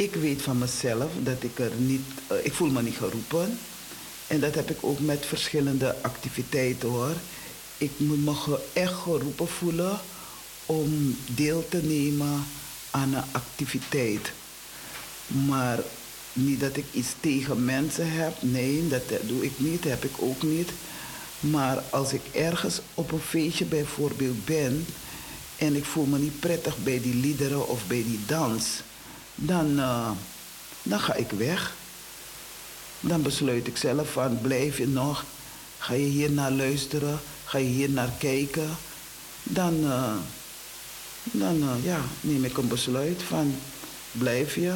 [0.00, 2.00] Ik weet van mezelf dat ik er niet,
[2.32, 3.58] uh, ik voel me niet geroepen.
[4.26, 7.14] En dat heb ik ook met verschillende activiteiten hoor.
[7.78, 10.00] Ik moet me echt geroepen voelen
[10.66, 12.44] om deel te nemen
[12.90, 14.32] aan een activiteit.
[15.26, 15.78] Maar
[16.32, 18.42] niet dat ik iets tegen mensen heb.
[18.42, 20.70] Nee, dat doe ik niet, heb ik ook niet.
[21.40, 24.86] Maar als ik ergens op een feestje bijvoorbeeld ben
[25.56, 28.64] en ik voel me niet prettig bij die liederen of bij die dans
[29.40, 30.10] dan, uh,
[30.82, 31.74] dan ga ik weg.
[33.00, 35.24] Dan besluit ik zelf van blijf je nog,
[35.78, 38.76] ga je hier naar luisteren, ga je hier naar kijken.
[39.42, 40.14] Dan, uh,
[41.22, 43.54] dan uh, ja, neem ik een besluit van
[44.12, 44.74] blijf je.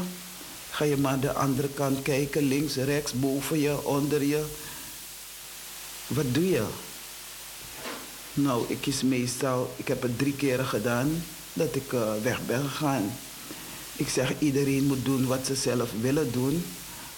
[0.71, 4.45] Ga je maar de andere kant kijken, links, rechts, boven je, onder je.
[6.07, 6.65] Wat doe je?
[8.35, 11.91] Nou, ik kies meestal, ik heb het drie keren gedaan dat ik
[12.23, 13.13] weg ben gegaan.
[13.97, 16.65] Ik zeg, iedereen moet doen wat ze zelf willen doen.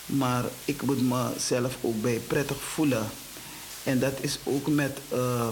[0.06, 3.08] Maar ik moet mezelf ook bij prettig voelen.
[3.82, 5.48] En dat is ook met, uh,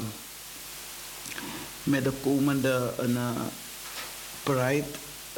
[1.82, 3.30] met de komende uh,
[4.42, 4.84] Pride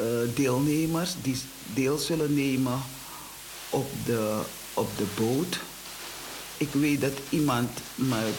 [0.01, 1.37] uh, deelnemers die
[1.73, 2.81] deel zullen nemen
[3.69, 4.39] op de,
[4.73, 5.59] op de boot.
[6.57, 8.31] Ik weet dat iemand me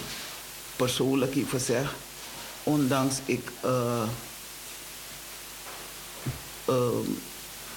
[0.76, 1.92] persoonlijk heeft gezegd,
[2.62, 3.50] ondanks ik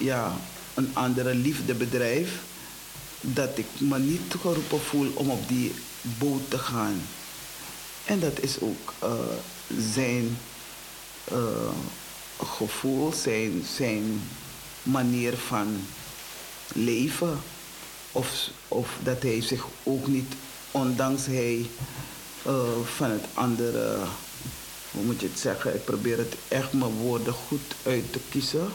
[0.02, 0.32] ja,
[0.74, 2.40] een andere liefde bedrijf,
[3.20, 7.02] dat ik me niet geroepen voel om op die boot te gaan.
[8.04, 9.10] En dat is ook uh,
[9.92, 10.38] zijn
[11.32, 11.38] uh,
[12.44, 14.22] gevoel, zijn, zijn
[14.82, 15.84] manier van
[16.72, 17.40] leven.
[18.12, 20.32] Of, of dat hij zich ook niet,
[20.70, 21.66] ondanks hij
[22.46, 22.62] uh,
[22.96, 23.96] van het andere,
[24.90, 28.72] hoe moet je het zeggen, ik probeer het echt mijn woorden goed uit te kiezen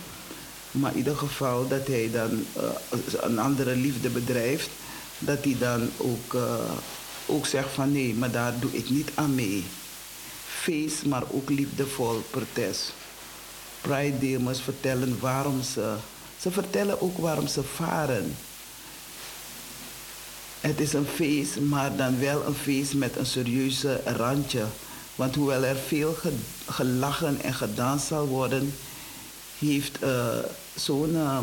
[0.80, 2.64] Maar in ieder geval dat hij dan eh,
[3.22, 4.70] een andere liefde bedrijft,
[5.20, 6.72] dat hij dan ook, eh,
[7.26, 9.64] ook zegt van nee, maar daar doe ik niet aan mee.
[10.62, 12.94] Feest, maar ook liefdevol protest.
[13.82, 15.96] Pride-deelnemers vertellen waarom ze,
[16.42, 18.36] ze vertellen ook waarom ze varen.
[20.62, 24.66] Het is een feest, maar dan wel een feest met een serieuze randje.
[25.16, 26.34] Want hoewel er veel ge-
[26.70, 28.74] gelachen en gedanst zal worden,
[29.60, 30.28] heeft eh,
[30.80, 31.40] zo'n uh,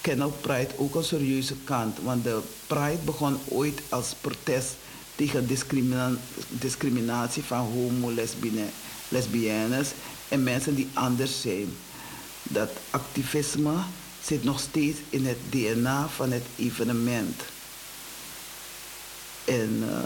[0.00, 1.98] Kennel Pride ook een serieuze kant.
[2.02, 4.76] Want de Pride begon ooit als protest
[5.16, 6.16] tegen discrimina-
[6.48, 8.66] discriminatie van homo, lesbienne,
[9.08, 9.90] lesbiennes
[10.28, 11.76] en mensen die anders zijn.
[12.42, 13.74] Dat activisme
[14.24, 17.42] zit nog steeds in het DNA van het evenement.
[19.44, 19.98] En uh,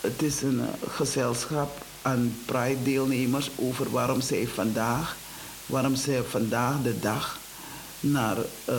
[0.00, 5.16] het is een uh, gezelschap aan Pride-deelnemers over waarom zij vandaag,
[5.66, 7.38] waarom zij vandaag de dag
[8.00, 8.36] naar,
[8.68, 8.74] uh,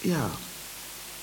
[0.00, 0.30] ja,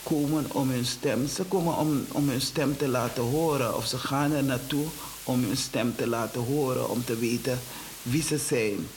[0.04, 1.28] komen om hun stem.
[1.28, 4.86] Ze komen om, om hun stem te laten horen of ze gaan er naartoe
[5.24, 7.60] om hun stem te laten horen, om te weten
[8.02, 8.88] wie ze zijn.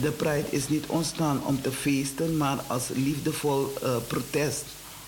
[0.00, 4.64] De Pride is niet ontstaan om te feesten, maar als liefdevol uh, protest.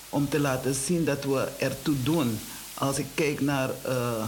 [0.09, 2.39] Om te laten zien dat we ertoe doen.
[2.75, 4.25] Als ik kijk naar uh,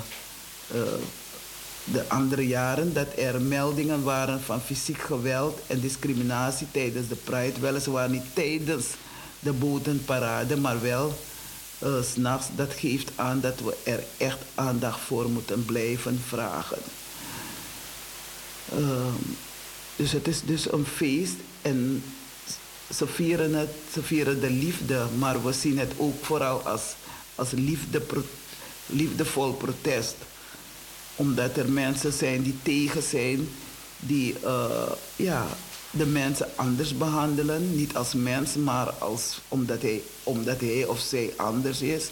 [1.84, 7.60] de andere jaren, dat er meldingen waren van fysiek geweld en discriminatie tijdens de Pride.
[7.60, 8.86] Weliswaar niet tijdens
[9.38, 11.18] de botenparade, maar wel
[11.82, 12.46] uh, s'nachts.
[12.56, 16.78] Dat geeft aan dat we er echt aandacht voor moeten blijven vragen.
[18.78, 19.14] Uh,
[19.96, 22.02] dus het is dus een feest en
[22.94, 26.82] ze vieren, het, ze vieren de liefde, maar we zien het ook vooral als,
[27.34, 28.02] als liefde,
[28.86, 30.14] liefdevol protest.
[31.16, 33.48] Omdat er mensen zijn die tegen zijn,
[33.98, 35.46] die uh, ja,
[35.90, 37.76] de mensen anders behandelen.
[37.76, 42.10] Niet als mens, maar als, omdat, hij, omdat hij of zij anders is.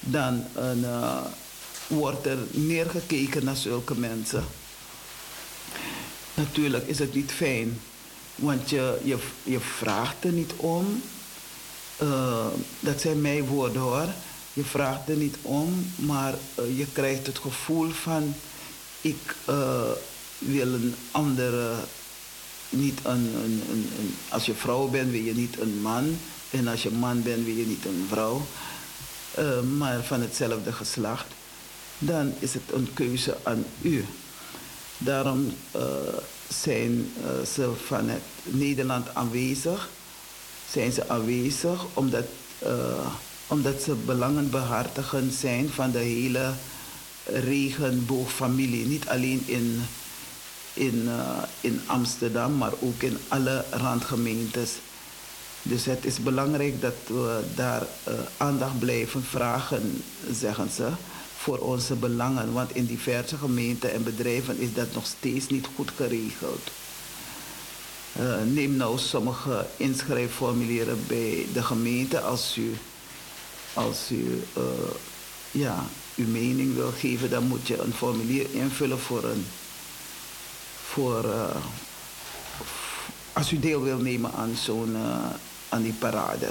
[0.00, 1.20] Dan uh,
[1.86, 4.44] wordt er neergekeken naar zulke mensen.
[6.34, 7.80] Natuurlijk is het niet fijn,
[8.34, 11.02] want je, je, je vraagt er niet om.
[12.02, 12.46] Uh,
[12.80, 14.08] dat zijn mijn woorden hoor.
[14.54, 18.34] Je vraagt er niet om, maar uh, je krijgt het gevoel van:
[19.00, 19.90] ik uh,
[20.38, 21.74] wil een andere.
[22.68, 26.18] Niet een, een, een, als je vrouw bent, wil je niet een man.
[26.50, 28.46] En als je man bent, wil je niet een vrouw.
[29.76, 31.26] maar van hetzelfde geslacht.
[31.98, 34.04] Dan is het een keuze aan u.
[34.98, 35.52] Daarom
[36.48, 37.12] zijn
[37.54, 39.88] ze van het Nederland aanwezig.
[40.70, 42.24] Zijn ze aanwezig omdat,
[43.46, 46.52] omdat ze belangenbehartigen zijn van de hele
[47.24, 48.86] regenboogfamilie.
[48.86, 49.82] Niet alleen in,
[50.72, 51.08] in,
[51.60, 54.70] in Amsterdam, maar ook in alle randgemeentes.
[55.62, 57.86] Dus het is belangrijk dat we daar
[58.36, 60.88] aandacht blijven vragen, zeggen ze
[61.36, 65.90] voor onze belangen, want in diverse gemeenten en bedrijven is dat nog steeds niet goed
[65.96, 66.70] geregeld.
[68.20, 72.76] Uh, neem nou sommige inschrijfformulieren bij de gemeente als u,
[73.74, 74.62] als u uh,
[75.50, 75.84] ja,
[76.16, 79.46] uw mening wil geven, dan moet je een formulier invullen voor een,
[80.84, 81.56] voor, uh,
[83.32, 84.96] als u deel wil nemen aan zo'n,
[85.68, 86.48] aan die parade.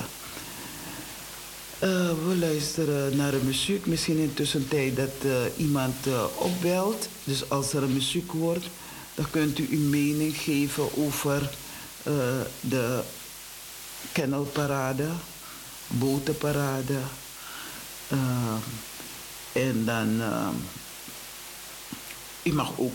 [2.28, 3.86] We luisteren naar de muziek.
[3.86, 5.96] Misschien in tussentijd dat iemand
[6.36, 7.08] opbelt.
[7.24, 8.66] Dus als er muziek wordt,
[9.16, 11.50] dan kunt u uw mening geven over
[12.60, 13.02] de
[14.12, 15.08] kennelparade,
[16.00, 16.98] botenparade.
[19.52, 20.22] en dan,
[22.44, 22.94] u mag ook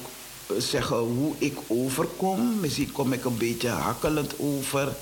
[0.58, 2.60] zeggen hoe ik overkom.
[2.60, 4.96] Misschien kom ik een beetje hakkelend over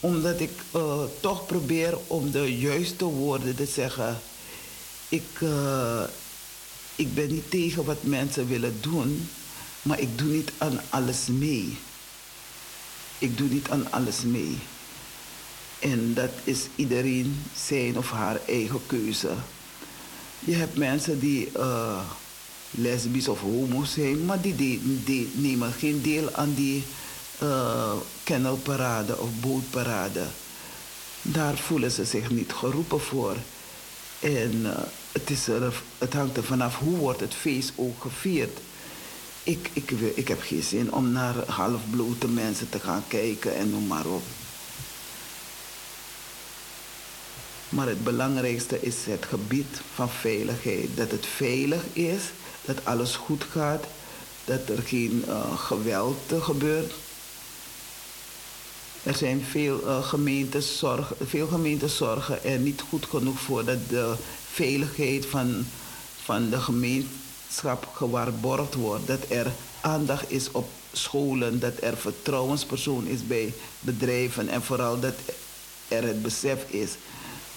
[0.00, 4.18] omdat ik uh, toch probeer om de juiste woorden te zeggen.
[5.08, 6.02] Ik, uh,
[6.96, 9.28] ik ben niet tegen wat mensen willen doen,
[9.82, 11.78] maar ik doe niet aan alles mee.
[13.18, 14.58] Ik doe niet aan alles mee.
[15.92, 19.30] En dat is iedereen zijn of haar eigen keuze.
[20.38, 22.00] Je hebt mensen die uh,
[22.70, 26.84] lesbisch of homo zijn, maar die, die nemen geen deel aan die
[27.42, 27.92] uh,
[28.24, 30.24] kennelparade of bootparade.
[31.22, 33.36] Daar voelen ze zich niet geroepen voor.
[34.20, 34.70] En uh,
[35.12, 38.58] het, is er, het hangt er vanaf hoe wordt het feest ook gevierd.
[39.42, 43.86] Ik, ik, ik heb geen zin om naar halfblote mensen te gaan kijken en noem
[43.86, 44.22] maar op.
[47.68, 50.88] Maar het belangrijkste is het gebied van veiligheid.
[50.94, 52.22] Dat het veilig is,
[52.64, 53.84] dat alles goed gaat,
[54.44, 56.92] dat er geen uh, geweld gebeurt.
[59.02, 63.88] Er zijn veel, uh, gemeentes zorgen, veel gemeentes zorgen er niet goed genoeg voor dat
[63.88, 64.14] de
[64.50, 65.66] veiligheid van,
[66.22, 69.06] van de gemeenschap gewaarborgd wordt.
[69.06, 75.14] Dat er aandacht is op scholen, dat er vertrouwenspersoon is bij bedrijven en vooral dat
[75.88, 76.90] er het besef is.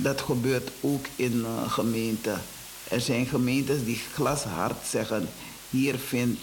[0.02, 2.41] Dat gebeurt ook in uh, gemeenten.
[2.89, 5.30] Er zijn gemeentes die glashard zeggen:
[5.70, 6.41] hier vindt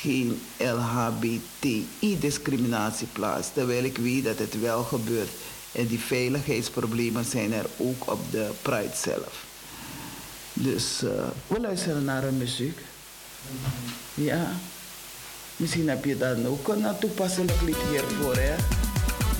[0.00, 3.48] geen LHBTI-discriminatie plaats.
[3.52, 5.30] Terwijl ik weet dat het wel gebeurt.
[5.72, 9.44] En die veiligheidsproblemen zijn er ook op de Pride zelf.
[10.52, 11.10] Dus uh,
[11.46, 12.78] we luisteren naar een muziek.
[14.14, 14.52] Ja.
[15.56, 18.54] Misschien heb je dan ook een toepasselijk lied hiervoor, hè?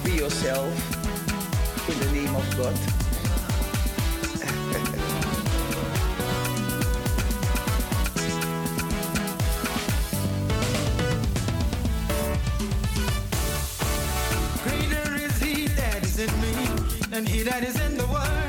[0.03, 1.11] Be yourself.
[1.93, 2.75] In the name of God.
[14.65, 16.55] Greater is he that is in me
[17.11, 18.42] than he that is in the world.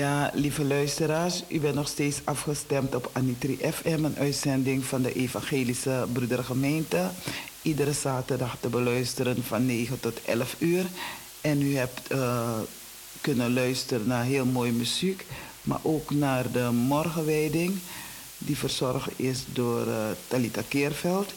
[0.00, 5.12] Ja, lieve luisteraars, u bent nog steeds afgestemd op Anitri FM, een uitzending van de
[5.12, 7.10] Evangelische Broedergemeente.
[7.62, 10.84] Iedere zaterdag te beluisteren van 9 tot 11 uur.
[11.40, 12.58] En u hebt eh,
[13.20, 15.26] kunnen luisteren naar heel mooie muziek,
[15.62, 17.78] maar ook naar de morgenwijding,
[18.38, 19.94] die verzorgd is door uh,
[20.28, 21.32] Talita Keerveld.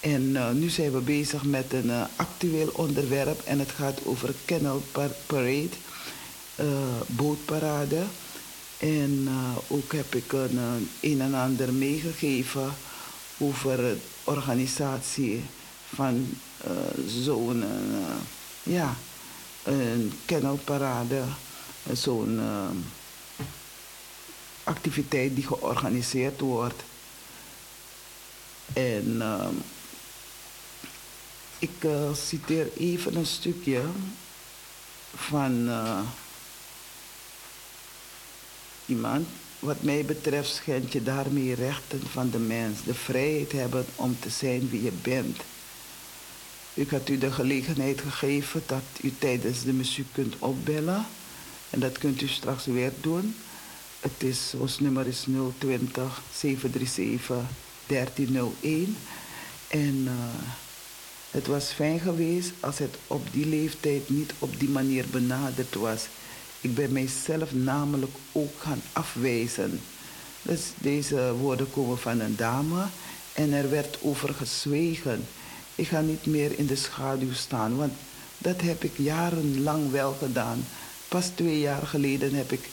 [0.00, 4.82] En uh, nu zijn we bezig met een actueel onderwerp en het gaat over Kennel
[5.26, 5.84] Parade
[7.06, 8.02] bootparade.
[8.78, 12.74] En uh, ook heb ik een, een, een en ander meegegeven
[13.38, 15.44] over de organisatie
[15.94, 16.38] van
[17.06, 17.64] zo'n
[18.62, 18.96] ja,
[19.62, 21.22] een kennelparade,
[21.92, 22.40] zo'n
[24.64, 26.82] activiteit die georganiseerd wordt.
[28.72, 29.22] En
[31.58, 33.82] ik citeer even een stukje
[35.14, 35.68] van
[38.86, 39.26] iemand.
[39.58, 44.30] Wat mij betreft schend je daarmee rechten van de mens, de vrijheid hebben om te
[44.30, 45.36] zijn wie je bent.
[46.74, 51.06] Ik had u de gelegenheid gegeven dat u tijdens de muziek kunt opbellen.
[51.70, 53.34] En dat kunt u straks weer doen.
[54.00, 55.26] Het is, ons nummer is
[55.58, 57.36] 020 737
[57.86, 58.96] 1301.
[59.68, 60.12] En uh,
[61.30, 66.06] het was fijn geweest als het op die leeftijd niet op die manier benaderd was.
[66.60, 69.80] Ik ben mijzelf namelijk ook gaan afwijzen.
[70.42, 72.84] Dus deze woorden komen van een dame
[73.32, 75.26] en er werd over gezwegen.
[75.74, 77.92] Ik ga niet meer in de schaduw staan, want
[78.38, 80.64] dat heb ik jarenlang wel gedaan.
[81.08, 82.68] Pas twee jaar geleden heb ik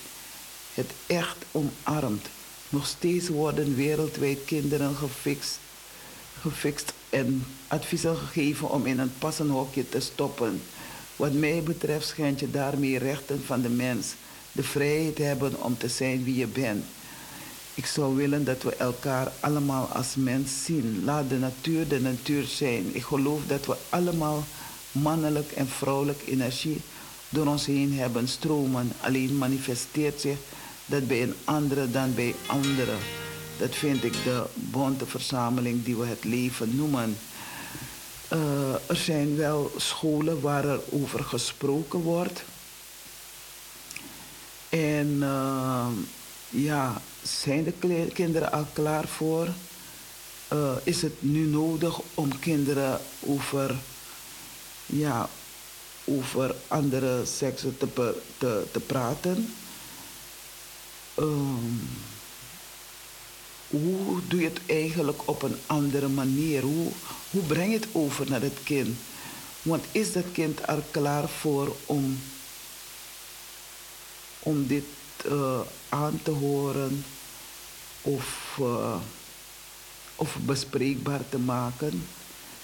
[0.74, 2.28] het echt omarmd.
[2.70, 5.60] Nog steeds worden wereldwijd kinderen gefixt,
[6.42, 10.62] gefixt en adviezen gegeven om in een passend hokje te stoppen.
[11.16, 14.08] Wat mij betreft schijnt je daarmee rechten van de mens,
[14.52, 16.86] de vrijheid hebben om te zijn wie je bent.
[17.76, 21.02] Ik zou willen dat we elkaar allemaal als mens zien.
[21.04, 22.96] Laat de natuur de natuur zijn.
[22.96, 24.44] Ik geloof dat we allemaal
[24.92, 26.82] mannelijk en vrouwelijk energie
[27.30, 28.92] door ons heen hebben stromen.
[29.02, 30.38] Alleen manifesteert zich
[30.86, 33.00] dat bij een andere dan bij anderen.
[33.60, 37.18] Dat vind ik de bonte verzameling die we het leven noemen.
[38.32, 42.44] Uh, er zijn wel scholen waar er over gesproken wordt.
[44.70, 45.88] En uh,
[46.50, 49.48] ja, zijn de kinderen al klaar voor?
[50.54, 53.76] Uh, is het nu nodig om kinderen over,
[54.86, 55.30] ja,
[56.04, 57.88] over andere seksen te,
[58.38, 59.54] te, te praten?
[61.20, 61.90] Um,
[63.74, 66.62] hoe doe je het eigenlijk op een andere manier?
[66.62, 66.92] Hoe,
[67.30, 68.98] hoe breng je het over naar het kind?
[69.62, 72.20] Want is dat kind er klaar voor om,
[74.40, 74.84] om dit
[75.26, 75.60] uh,
[75.90, 77.06] aan te horen
[78.02, 78.96] of, uh,
[80.16, 82.08] of bespreekbaar te maken?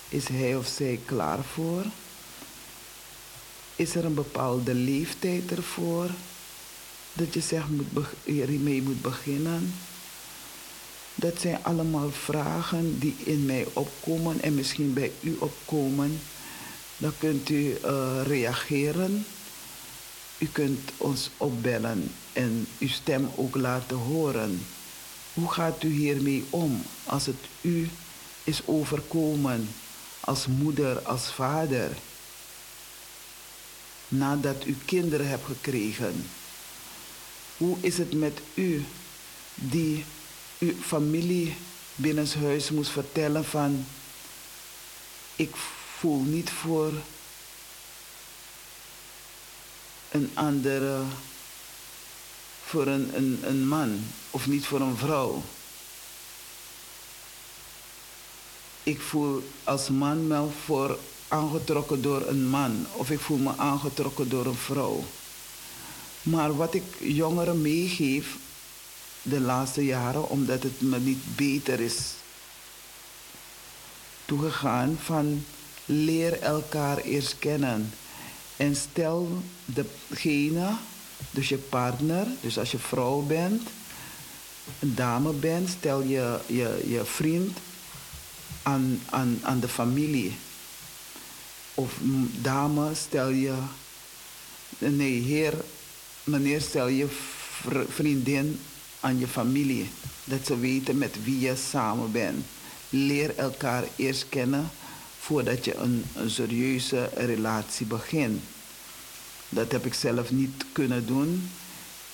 [0.09, 1.85] Is hij of zij klaar voor?
[3.75, 6.09] Is er een bepaalde leeftijd ervoor
[7.13, 9.73] dat je zegt moet hiermee moet beginnen?
[11.19, 16.19] Dat zijn allemaal vragen die in mij opkomen en misschien bij u opkomen.
[16.97, 19.25] Dan kunt u uh, reageren.
[20.37, 24.65] U kunt ons opbellen en uw stem ook laten horen.
[25.33, 27.89] Hoe gaat u hiermee om als het u
[28.43, 29.69] is overkomen
[30.19, 31.89] als moeder, als vader?
[34.07, 36.25] Nadat u kinderen hebt gekregen.
[37.57, 38.85] Hoe is het met u
[39.55, 40.05] die
[40.59, 41.55] uw familie
[41.95, 43.85] binnenshuis moest vertellen van
[45.35, 45.55] ik
[45.97, 46.91] voel niet voor
[50.11, 51.01] een andere,
[52.65, 55.43] voor een, een, een man of niet voor een vrouw.
[58.83, 60.97] Ik voel als man me voor
[61.27, 65.03] aangetrokken door een man of ik voel me aangetrokken door een vrouw.
[66.21, 68.35] Maar wat ik jongeren meegeef,
[69.21, 72.13] de laatste jaren, omdat het me niet beter is
[74.29, 75.45] toegegaan van
[75.85, 77.93] leer elkaar eerst kennen.
[78.57, 80.75] En stel degene,
[81.31, 83.61] dus je partner, dus als je vrouw bent,
[84.79, 87.57] een dame bent, stel je, je, je vriend
[88.61, 90.35] aan, aan, aan de familie.
[91.73, 91.93] Of
[92.41, 93.53] dame, stel je,
[94.77, 95.53] nee heer,
[96.23, 97.07] meneer, stel je
[97.89, 98.59] vriendin
[98.99, 99.89] aan je familie.
[100.23, 102.45] Dat ze weten met wie je samen bent.
[102.89, 104.69] Leer elkaar eerst kennen
[105.19, 108.41] voordat je een, serieuze relatie begint.
[109.49, 111.49] Dat heb ik zelf niet kunnen doen.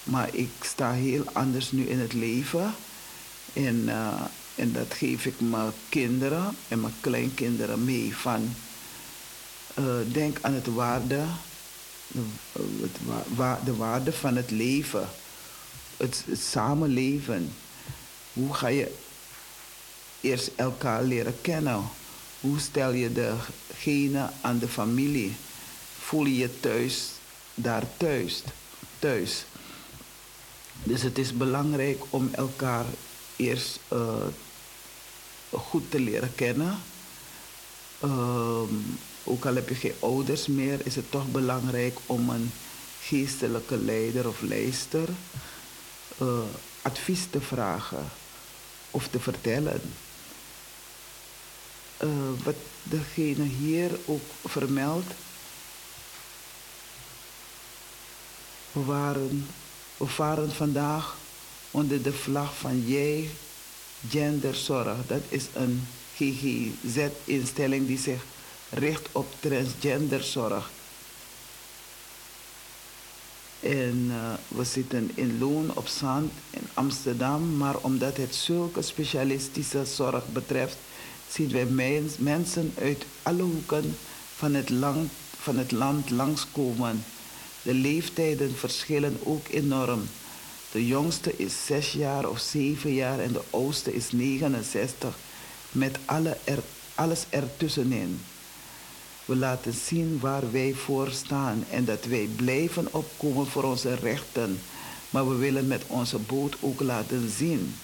[0.04, 2.74] Maar ik sta heel anders nu in het leven.
[3.54, 4.22] En, eh,
[4.56, 8.16] en dat geef ik mijn kinderen en mijn kleinkinderen mee.
[8.16, 8.54] Van,
[9.74, 11.24] eh, denk aan het waarde,
[12.08, 12.22] de,
[13.36, 15.10] wa- de waarde van het leven.
[15.98, 17.54] Het, samenleven.
[18.34, 18.96] Hoe ga je
[20.22, 21.84] eerst elkaar leren kennen?
[22.39, 25.36] Hoe stel je degene aan de familie?
[26.00, 27.10] Voel je je thuis
[27.54, 28.43] daar thuis?
[29.00, 29.46] thuis?
[30.84, 32.86] Dus het is belangrijk om elkaar
[33.36, 34.26] eerst eh,
[35.52, 36.78] goed te leren kennen.
[38.00, 38.74] Ehm,
[39.24, 42.52] ook al heb je geen ouders meer, is het toch belangrijk om een
[43.02, 45.10] geestelijke leider of lijster
[46.18, 46.39] eh,
[46.82, 48.09] advies te vragen
[48.91, 49.82] of te vertellen.
[51.97, 52.09] Eh,
[52.43, 55.13] wat degene hier ook vermeldt,
[58.72, 59.47] we, waren,
[59.97, 61.18] we varen vandaag
[61.72, 63.30] onder de vlag van jij
[64.09, 64.95] genderzorg.
[65.07, 68.24] Dat is een GGZ-instelling die zich
[68.70, 70.70] richt op transgenderzorg.
[73.66, 79.86] En eh, we zitten in Loon op Zand in Amsterdam, maar omdat het zulke specialistische
[79.86, 80.78] zorg betreft,
[81.30, 83.95] zien wij mens- mensen uit alle hoeken
[84.36, 87.03] van het, land, van het land langskomen.
[87.61, 90.01] De leeftijden verschillen ook enorm.
[90.72, 95.18] De jongste is zes jaar of zeven jaar en de oudste is 69,
[95.72, 96.38] met alle
[96.95, 98.20] alles ertussenin.
[99.26, 104.60] We laten zien waar wij voor staan en dat wij blijven opkomen voor onze rechten.
[105.10, 107.76] Maar we willen met onze boot ook laten zien.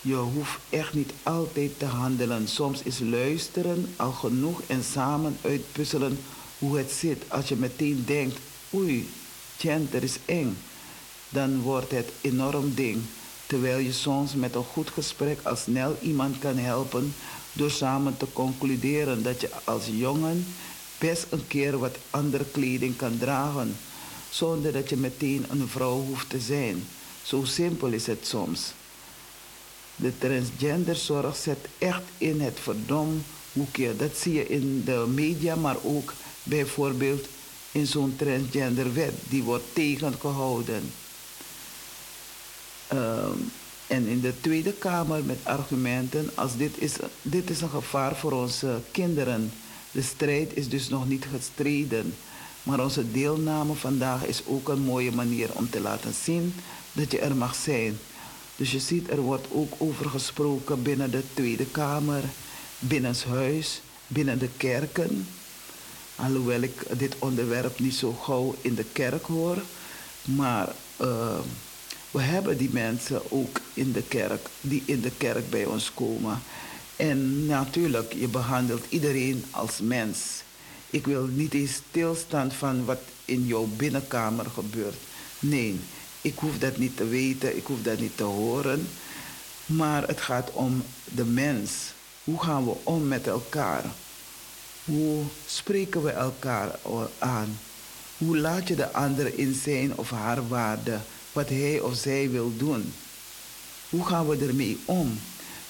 [0.00, 2.48] Je hoeft echt niet altijd te handelen.
[2.48, 6.18] Soms is luisteren al genoeg en samen uitpuzzelen
[6.58, 7.22] hoe het zit.
[7.28, 8.38] Als je meteen denkt,
[8.74, 9.08] oei,
[9.56, 10.56] gender is eng,
[11.28, 13.02] dan wordt het enorm ding.
[13.46, 17.14] Terwijl je soms met een goed gesprek al snel iemand kan helpen
[17.52, 20.46] door samen te concluderen dat je als jongen
[20.98, 23.76] best een keer wat andere kleding kan dragen,
[24.30, 26.86] zonder dat je meteen een vrouw hoeft te zijn.
[27.22, 28.72] Zo simpel is het soms.
[29.96, 33.22] De transgenderzorg zet echt in het verdom
[33.52, 33.96] hoekje.
[33.96, 37.26] Dat zie je in de media, maar ook bijvoorbeeld
[37.72, 39.12] in zo'n transgenderwet.
[39.28, 40.92] Die wordt tegengehouden.
[42.88, 43.38] Ehm,
[43.90, 48.32] en in de Tweede Kamer met argumenten als dit is, dit is een gevaar voor
[48.32, 49.52] onze kinderen.
[49.90, 52.14] De strijd is dus nog niet gestreden.
[52.62, 56.54] Maar onze deelname vandaag is ook een mooie manier om te laten zien
[56.92, 57.98] dat je er mag zijn.
[58.56, 62.22] Dus je ziet, er wordt ook over gesproken binnen de Tweede Kamer,
[62.78, 65.26] binnenshuis, binnen de kerken.
[66.16, 69.56] Alhoewel ik dit onderwerp niet zo gauw in de kerk hoor.
[70.24, 71.38] Maar uh,
[72.10, 76.42] we hebben die mensen ook in de kerk, die in de kerk bij ons komen.
[76.96, 80.18] En natuurlijk, je behandelt iedereen als mens.
[80.90, 84.96] Ik wil niet eens stilstaan van wat in jouw binnenkamer gebeurt.
[85.38, 85.80] Nee,
[86.20, 88.88] ik hoef dat niet te weten, ik hoef dat niet te horen.
[89.66, 91.72] Maar het gaat om de mens.
[92.24, 93.84] Hoe gaan we om met elkaar?
[94.84, 96.78] Hoe spreken we elkaar
[97.18, 97.58] aan?
[98.18, 100.98] Hoe laat je de ander in zijn of haar waarde,
[101.32, 102.92] wat hij of zij wil doen?
[103.88, 105.18] Hoe gaan we ermee om?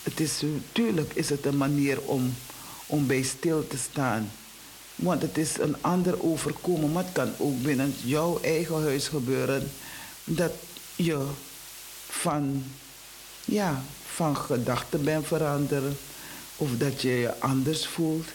[0.02, 2.34] Het is, natuurlijk is het een manier om,
[2.86, 4.30] om bij stil te staan.
[4.94, 9.70] Want het is een ander overkomen, maar het kan ook binnen jouw eigen huis gebeuren
[10.24, 10.52] dat
[10.96, 11.26] je
[12.08, 12.64] van,
[13.44, 13.82] ja,
[14.14, 15.96] van gedachten bent veranderd
[16.56, 18.26] of dat je je anders voelt.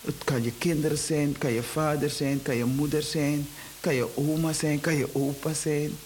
[0.00, 3.48] Het kan je kinderen zijn, kan je vader zijn, kan je moeder zijn,
[3.80, 5.98] kan je oma zijn, kan je opa zijn.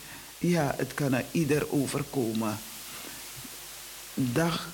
[0.47, 2.59] Ja, het kan aan ieder overkomen.
[4.15, 4.69] Dag,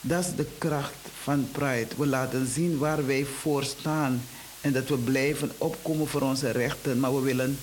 [0.00, 1.88] dat is de kracht van Pride.
[1.96, 4.22] We laten zien waar wij voor staan
[4.60, 7.58] en dat we blijven opkomen voor onze rechten, maar we willen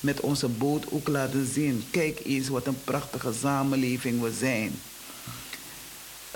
[0.00, 1.84] met onze boot ook laten zien.
[1.90, 4.80] Kijk eens wat een prachtige samenleving we zijn.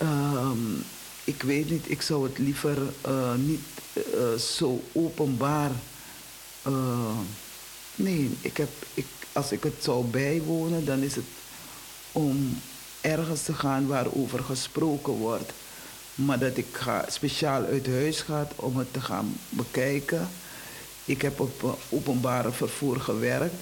[0.03, 0.85] Um,
[1.25, 2.79] ik weet niet, ik zou het liever
[3.09, 3.65] uh, niet
[3.95, 5.71] uh, zo openbaar.
[6.67, 7.19] Uh,
[7.95, 11.25] nee, ik heb, ik, als ik het zou bijwonen, dan is het
[12.13, 12.61] om
[13.01, 15.53] ergens te gaan waarover gesproken wordt.
[16.15, 20.29] Maar dat ik ga, speciaal uit huis ga om het te gaan bekijken.
[21.05, 23.55] Ik heb op openbare vervoer gewerkt.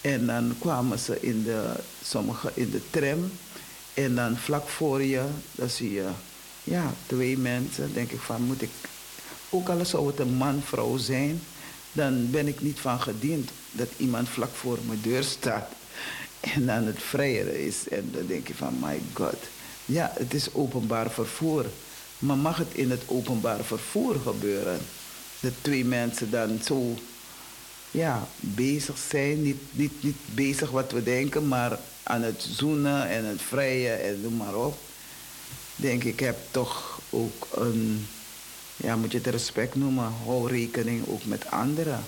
[0.00, 1.72] En dan kwamen ze in de,
[2.04, 3.32] sommige in de tram.
[3.94, 6.08] En dan vlak voor je, dan zie je
[6.64, 7.94] ja, twee mensen.
[7.94, 8.70] denk ik van, moet ik...
[9.50, 11.42] Ook al zou het een man-vrouw zijn.
[11.92, 15.68] Dan ben ik niet van gediend dat iemand vlak voor mijn deur staat
[16.40, 17.88] en aan het vrijen is.
[17.88, 19.38] En dan denk je van, my god.
[19.84, 21.66] Ja, het is openbaar vervoer.
[22.18, 24.78] Maar mag het in het openbaar vervoer gebeuren?
[25.40, 26.94] Dat twee mensen dan zo
[27.90, 29.42] ja, bezig zijn.
[29.42, 34.20] Niet, niet, niet bezig wat we denken, maar aan het zoenen en het vrijen en
[34.20, 34.78] noem maar op.
[35.76, 38.06] Denk ik, heb toch ook een,
[38.76, 42.04] ja, moet je het respect noemen, hou rekening ook met anderen.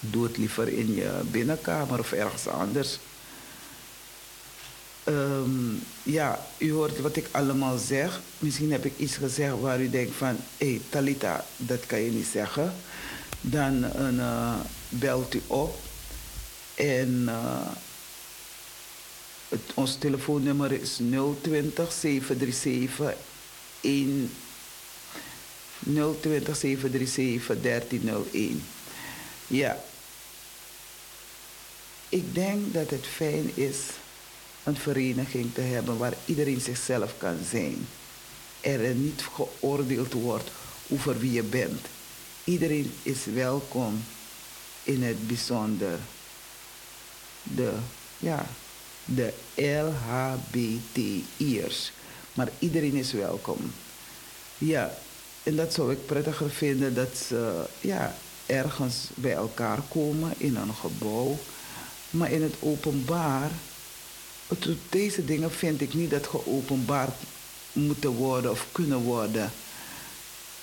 [0.00, 2.98] Doe het liever in je binnenkamer of ergens anders.
[5.04, 8.20] Ehm, ja, u hoort wat ik allemaal zeg.
[8.38, 10.36] Misschien heb ik iets gezegd waar u denkt van...
[10.56, 12.74] hé, hey, Talita, dat kan je niet zeggen.
[13.40, 13.84] Dan
[14.18, 14.54] uh,
[14.88, 15.78] belt u op.
[16.74, 17.28] En
[19.48, 21.00] het, ons telefoonnummer is
[21.42, 23.14] 020 737
[23.80, 24.30] 1...
[25.78, 28.62] 020 737 1301.
[29.46, 29.84] Ja.
[32.08, 33.76] Ik denk dat het fijn is
[34.64, 37.88] een vereniging te hebben waar iedereen zichzelf kan zijn.
[38.60, 40.50] Er niet geoordeeld wordt
[40.88, 41.86] over wie je bent.
[42.44, 44.04] Iedereen is welkom
[44.82, 45.98] in het bijzonder.
[47.42, 47.72] De,
[48.18, 48.46] ja,
[49.04, 49.32] de
[50.54, 51.92] LHBTI'ers.
[52.34, 53.72] Maar iedereen is welkom.
[54.58, 54.98] Ja,
[55.48, 58.14] en dat zou ik prettiger vinden dat ze ja,
[58.46, 61.38] ergens bij elkaar komen in een gebouw.
[62.10, 63.50] Maar in het openbaar
[64.88, 67.14] deze dingen vind ik niet dat geopenbaard
[67.72, 69.52] moeten worden of kunnen worden.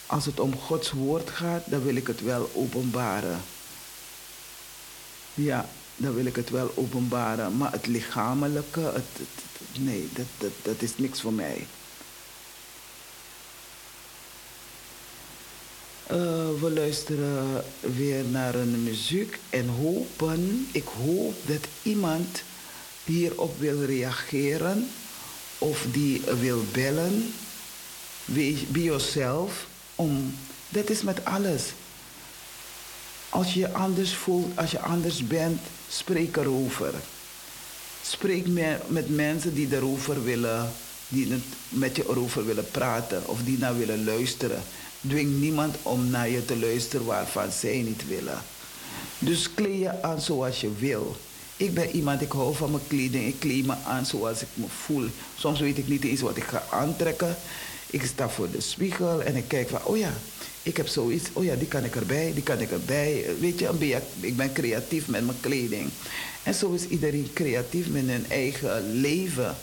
[0.06, 3.42] Als het om Gods woord gaat, dan wil ik het wel openbaren.
[5.34, 7.58] Ja, dan wil ik het wel openbaren.
[7.58, 9.28] Maar het lichamelijke, het,
[9.80, 11.68] nee, dat, dat is niks voor mij.
[16.12, 16.18] Uh,
[16.62, 22.42] we luisteren weer naar een muziek en hopen, ik hoop dat iemand
[23.04, 24.90] hierop wil reageren
[25.58, 27.34] of die wil bellen,
[28.26, 29.68] be yourself.
[29.96, 30.36] Om,
[30.70, 31.64] dat is met alles.
[33.30, 36.94] Als je je anders voelt, als je anders bent, spreek erover.
[38.02, 38.48] Spreek
[38.88, 40.72] met mensen die erover willen,
[41.08, 44.64] die met je erover willen praten of die naar willen luisteren.
[45.08, 48.42] Dwing niemand om naar je te luisteren waarvan zij niet willen.
[49.20, 51.16] Dus kleed je aan zoals je wil.
[51.58, 53.28] Ik ben iemand, ik hou van mijn kleding.
[53.28, 55.08] Ik kleed me aan zoals ik me voel.
[55.38, 57.36] Soms weet ik niet eens wat ik ga aantrekken.
[57.90, 60.14] Ik sta voor de spiegel en ik kijk van, oh ja,
[60.64, 61.30] ik heb zoiets.
[61.34, 63.26] Oh ja, die kan ik erbij, die kan ik erbij.
[63.40, 65.90] Weet je, ik ben creatief met mijn kleding.
[66.44, 69.56] En zo is iedereen creatief met hun eigen leven.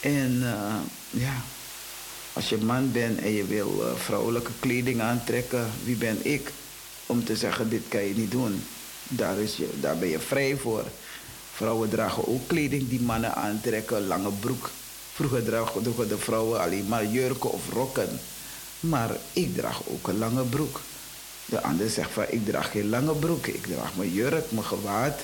[0.00, 0.74] En uh,
[1.10, 1.42] ja,
[2.32, 6.52] als je man bent en je wil uh, vrouwelijke kleding aantrekken, wie ben ik
[7.06, 8.64] om te zeggen, dit kan je niet doen.
[9.08, 10.84] Daar, is je, daar ben je vrij voor.
[11.54, 14.70] Vrouwen dragen ook kleding die mannen aantrekken, lange broek.
[15.14, 15.44] Vroeger
[15.82, 18.20] droegen de vrouwen alleen maar jurken of rokken.
[18.80, 20.80] Maar ik draag ook een lange broek.
[21.44, 23.46] De ander zegt van ik draag geen lange broek.
[23.46, 25.20] Ik draag mijn jurk, mijn gewaad.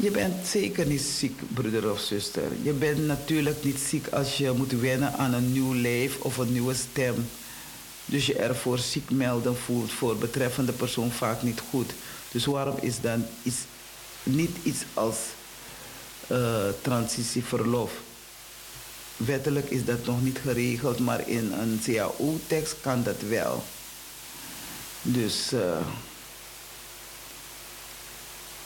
[0.00, 2.42] Je bent zeker niet ziek, broeder of zuster.
[2.62, 6.52] Je bent natuurlijk niet ziek als je moet wennen aan een nieuw lijf of een
[6.52, 7.28] nieuwe stem.
[8.04, 11.92] Dus je ervoor ziek melden voelt voor betreffende persoon vaak niet goed.
[12.30, 13.56] Dus waarom is dan iets,
[14.22, 15.16] niet iets als
[16.26, 17.92] uh, transitieverlof?
[19.16, 23.64] Wettelijk is dat nog niet geregeld, maar in een CAO-tekst kan dat wel.
[25.02, 25.60] Dus uh,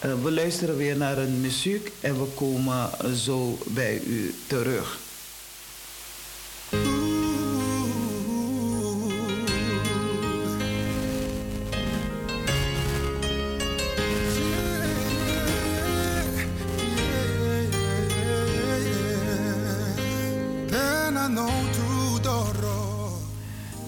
[0.05, 4.99] uh, we luisteren weer naar een muziek en we komen zo bij u terug.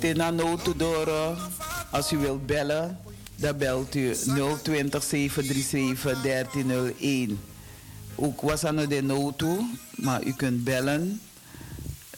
[0.05, 1.35] Tena Notodoro.
[1.91, 2.99] Als u wilt bellen,
[3.45, 4.15] dan belt u
[4.63, 7.41] 020 737 1301.
[8.15, 9.65] Ook was aan de noto,
[9.95, 11.21] maar u kunt bellen.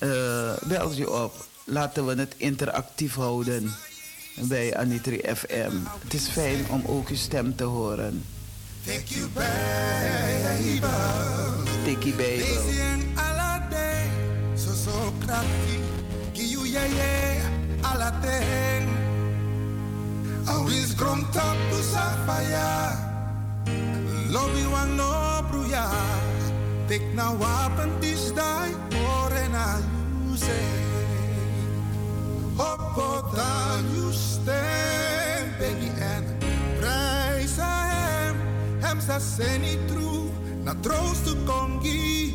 [0.01, 1.47] Uh, belt u op.
[1.65, 3.75] Laten we het interactief houden
[4.35, 5.73] bij Anitri FM.
[6.03, 8.25] Het is fijn om ook uw stem te horen.
[8.85, 10.81] Take you baby.
[11.85, 13.17] Take you baby.
[20.47, 22.95] Awis grom tapu safaya
[24.31, 25.91] Lobby wan no bruya
[26.87, 29.83] Tek na wapen dis dai Ore na
[30.23, 30.63] yuse
[32.55, 36.25] Opota justem Pegi en
[36.79, 38.37] prijsa hem
[38.87, 40.31] Hem sa seni tru
[40.63, 42.35] Na troostu kongi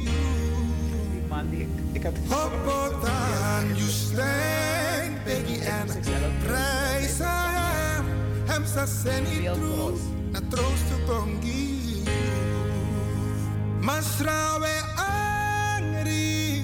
[1.91, 3.19] ik heb Opota
[5.23, 5.87] Pegi en
[6.43, 7.80] prijsa hem
[8.51, 9.95] hem seni true,
[10.33, 12.03] na troost to kongi
[13.79, 16.61] Masrawe angry,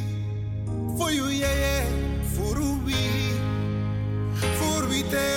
[0.98, 1.86] for you yeah yeah,
[2.36, 3.00] for we,
[4.60, 5.28] for we te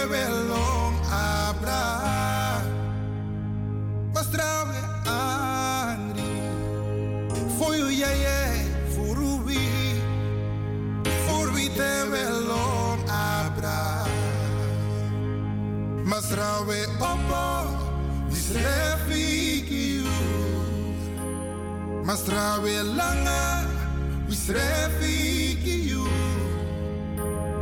[0.51, 1.83] long abra.
[4.13, 6.35] Masrawe angry,
[7.59, 8.55] for you yeah yeah,
[8.91, 9.61] for we,
[11.27, 12.40] for we te long
[16.11, 16.81] Masrawe
[18.53, 20.11] refiki you.
[22.05, 23.65] Mastrawe langa,
[24.29, 26.09] we srefiki you.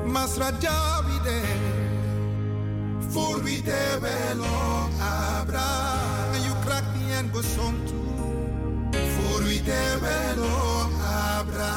[0.07, 1.41] Masra Davide,
[3.09, 5.97] voor wie te welong abra.
[6.33, 6.43] En
[6.95, 8.99] the end go son too.
[9.15, 10.93] Voor wie te welong
[11.37, 11.73] abra.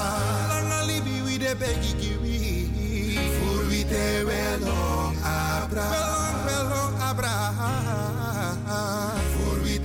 [0.48, 2.69] Langa libi we de begi kiwi.
[3.39, 6.30] Voor wie te welong abra.
[9.35, 9.79] Voor wie.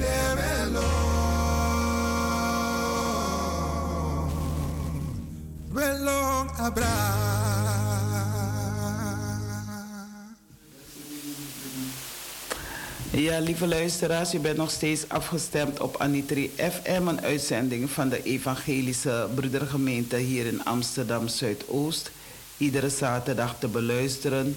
[13.10, 18.22] Ja, lieve luisteraars, u bent nog steeds afgestemd op Anitri FM, een uitzending van de
[18.22, 22.10] Evangelische Broedergemeente hier in Amsterdam Zuidoost.
[22.56, 24.56] Iedere zaterdag te beluisteren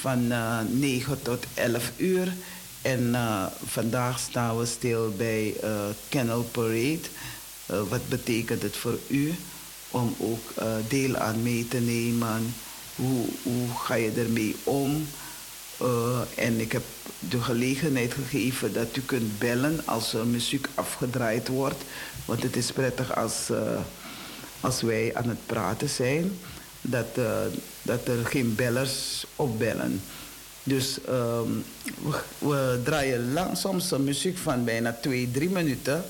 [0.00, 2.32] van eh 9 tot 11 uur.
[2.82, 5.70] En eh, vandaag staan we stil bij eh
[6.08, 7.08] Kennel Parade.
[7.66, 9.34] Eh, wat betekent het voor u
[9.90, 12.54] om ook eh, deel aan mee te nemen?
[12.96, 15.06] Hoe, hoe ga je ermee om?
[15.80, 16.82] Eh, en ik heb
[17.18, 21.82] de gelegenheid gegeven dat u kunt bellen als er muziek afgedraaid wordt.
[22.24, 23.80] Want het is prettig als, eh,
[24.60, 26.38] als wij aan het praten zijn,
[26.80, 27.40] dat, eh,
[27.86, 30.02] dat er geen bellers opbellen.
[30.62, 31.50] Dus ehm,
[32.38, 36.04] we, draaien lang, soms een muziek van bijna twee, drie minuten.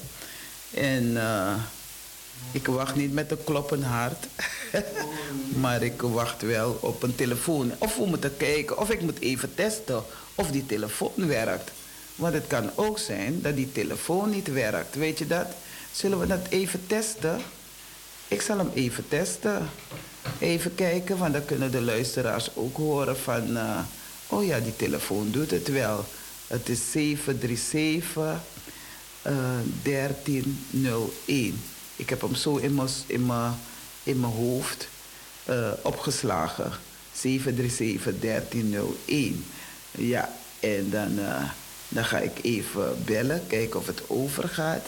[0.74, 1.54] En eh,
[2.52, 4.26] ik wacht niet met een kloppend hart.
[5.62, 7.72] maar ik wacht wel op een telefoon.
[7.78, 10.02] Of we moeten kijken, of ik moet even testen
[10.34, 11.70] of die telefoon werkt.
[12.14, 14.94] Want het kan ook zijn dat die telefoon niet werkt.
[14.94, 15.46] Weet je dat?
[15.92, 17.40] Zullen we dat even testen?
[18.28, 19.68] Ik zal hem even testen.
[20.38, 23.56] Even kijken, want dan kunnen de luisteraars ook horen van...
[23.56, 23.78] eh,
[24.26, 26.04] oh ja, die telefoon doet het wel.
[26.46, 28.40] Het is 737
[29.22, 29.32] eh
[29.82, 31.60] 1301.
[31.96, 33.30] Ik heb hem zo in mijn, in
[34.02, 34.88] in hoofd
[35.44, 36.72] eh, opgeslagen.
[37.12, 39.44] 737 1301.
[39.90, 41.42] Ja, en dan, eh,
[41.88, 44.86] dan ga ik even bellen, kijken of het overgaat.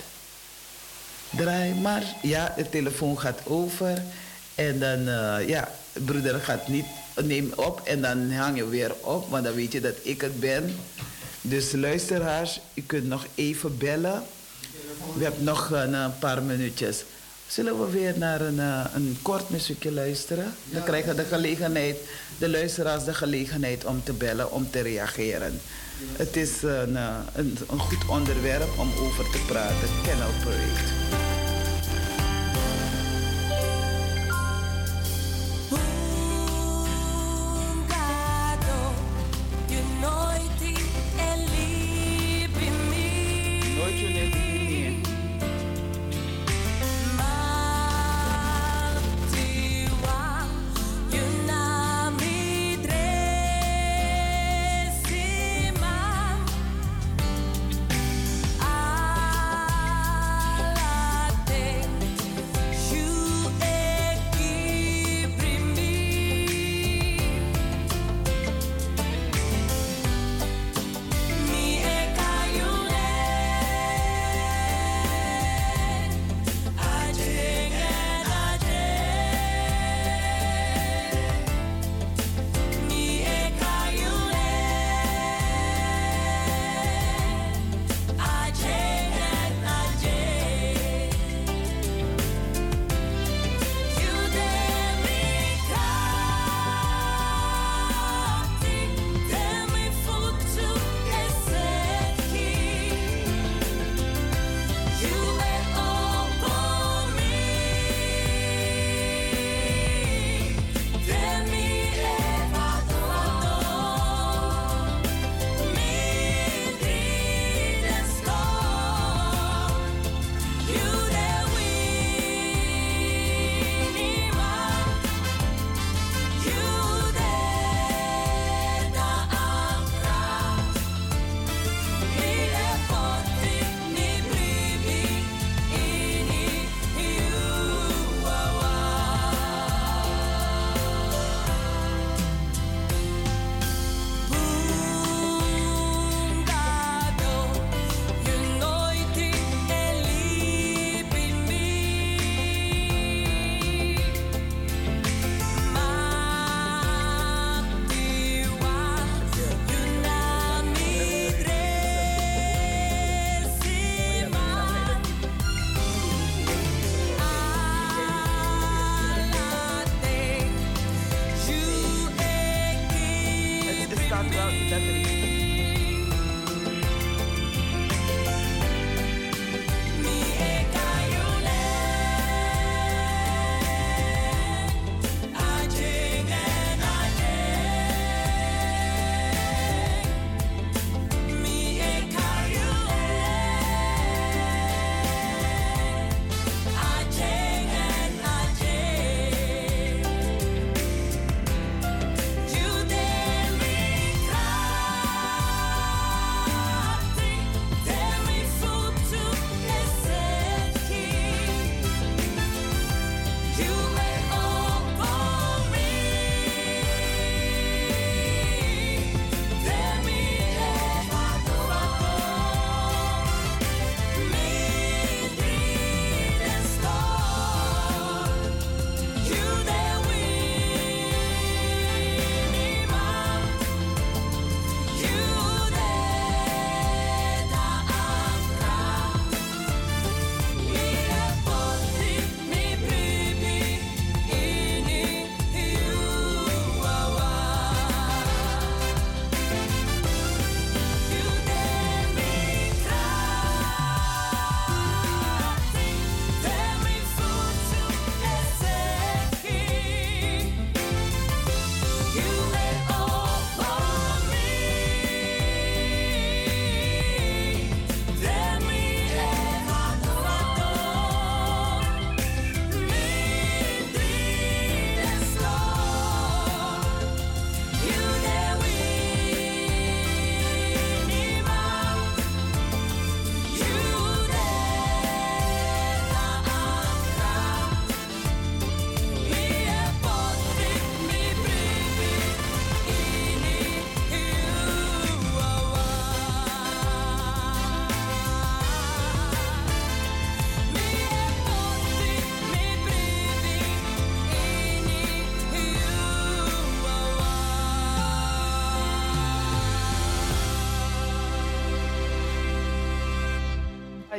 [1.30, 2.02] Draai maar.
[2.22, 4.02] Ja, de telefoon gaat over.
[4.58, 6.84] En dan, eh, ja, de broeder gaat niet,
[7.24, 10.40] neem op en dan hang je weer op, want dan weet je dat ik het
[10.40, 10.76] ben.
[11.40, 14.22] Dus luisteraars, u kunt nog even bellen.
[15.16, 17.04] We hebben nog een, eh, paar minuutjes.
[17.46, 20.54] Zullen we weer naar een, eh, een kort muziekje luisteren?
[20.64, 21.96] Dan krijgen de gelegenheid,
[22.38, 25.60] de luisteraars de gelegenheid om te bellen, om te reageren.
[26.16, 26.96] Het is een,
[27.34, 29.88] een, een goed onderwerp om over te praten.
[30.04, 30.97] Canal Parade.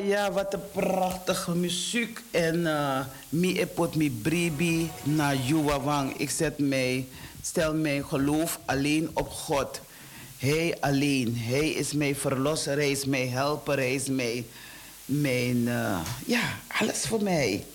[0.09, 2.21] Ja, wat een prachtige muziek.
[2.31, 2.99] En uh,
[3.29, 6.17] mi epot mi bribi na Juwawang.
[6.17, 7.07] Ik zet mij,
[7.41, 9.81] stel mijn geloof alleen op God.
[10.37, 11.37] Hij alleen.
[11.37, 14.45] Hij is mijn verlosser, hij is mijn helper, hij is mijn,
[15.05, 17.65] mijn uh, ja, alles voor mij.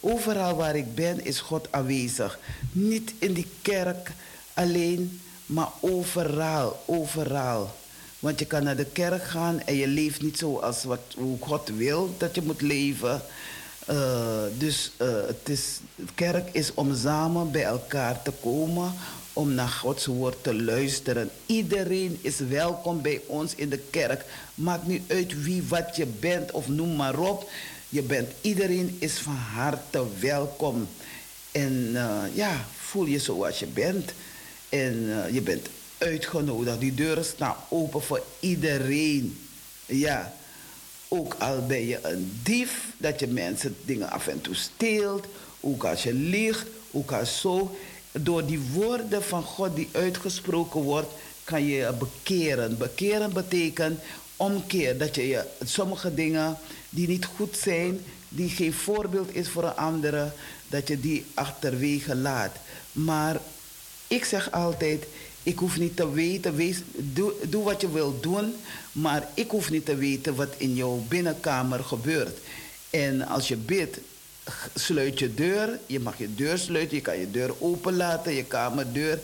[0.00, 2.38] Overal waar ik ben is God aanwezig.
[2.72, 4.12] Niet in die kerk
[4.54, 7.74] alleen, maar overal, overal.
[8.22, 12.14] Want je kan naar de kerk gaan en je leeft niet zoals wat, God wil
[12.18, 13.22] dat je moet leven.
[13.90, 15.80] Uh, dus uh, het is,
[16.14, 18.92] kerk is om samen bij elkaar te komen,
[19.32, 21.30] om naar Gods woord te luisteren.
[21.46, 24.24] Iedereen is welkom bij ons in de kerk.
[24.54, 27.50] Maakt niet uit wie wat je bent of noem maar op.
[27.88, 30.88] Je bent, iedereen is van harte welkom.
[31.52, 34.12] En uh, ja, voel je zoals je bent.
[34.68, 35.68] En je bent
[36.02, 36.80] uitgenodigd.
[36.80, 39.38] Die deuren staan open voor iedereen.
[39.86, 40.32] Ja.
[41.08, 45.26] Ook al ben je een dief, dat je mensen dingen af en toe steelt.
[45.60, 47.76] Ook als je liegt, ook als zo.
[48.12, 51.12] Door die woorden van God die uitgesproken wordt,
[51.44, 52.78] kan je je bekeren.
[52.78, 54.00] Bekeren betekent
[54.36, 54.98] omkeer.
[54.98, 56.58] Dat je, je sommige dingen
[56.90, 60.32] die niet goed zijn, die geen voorbeeld is voor een andere,
[60.68, 62.56] dat je die achterwege laat.
[62.92, 63.40] Maar
[64.06, 65.04] ik zeg altijd,
[65.42, 66.84] ik hoef niet te weten,
[67.48, 68.54] doe, wat je wilt doen,
[68.92, 72.38] maar ik hoef niet te weten wat in jouw binnenkamer gebeurt.
[72.90, 73.98] En als je bidt,
[74.74, 75.78] sluit je deur.
[75.86, 79.18] Je mag je deur sluiten, je kan je deur openlaten, je kamerdeur.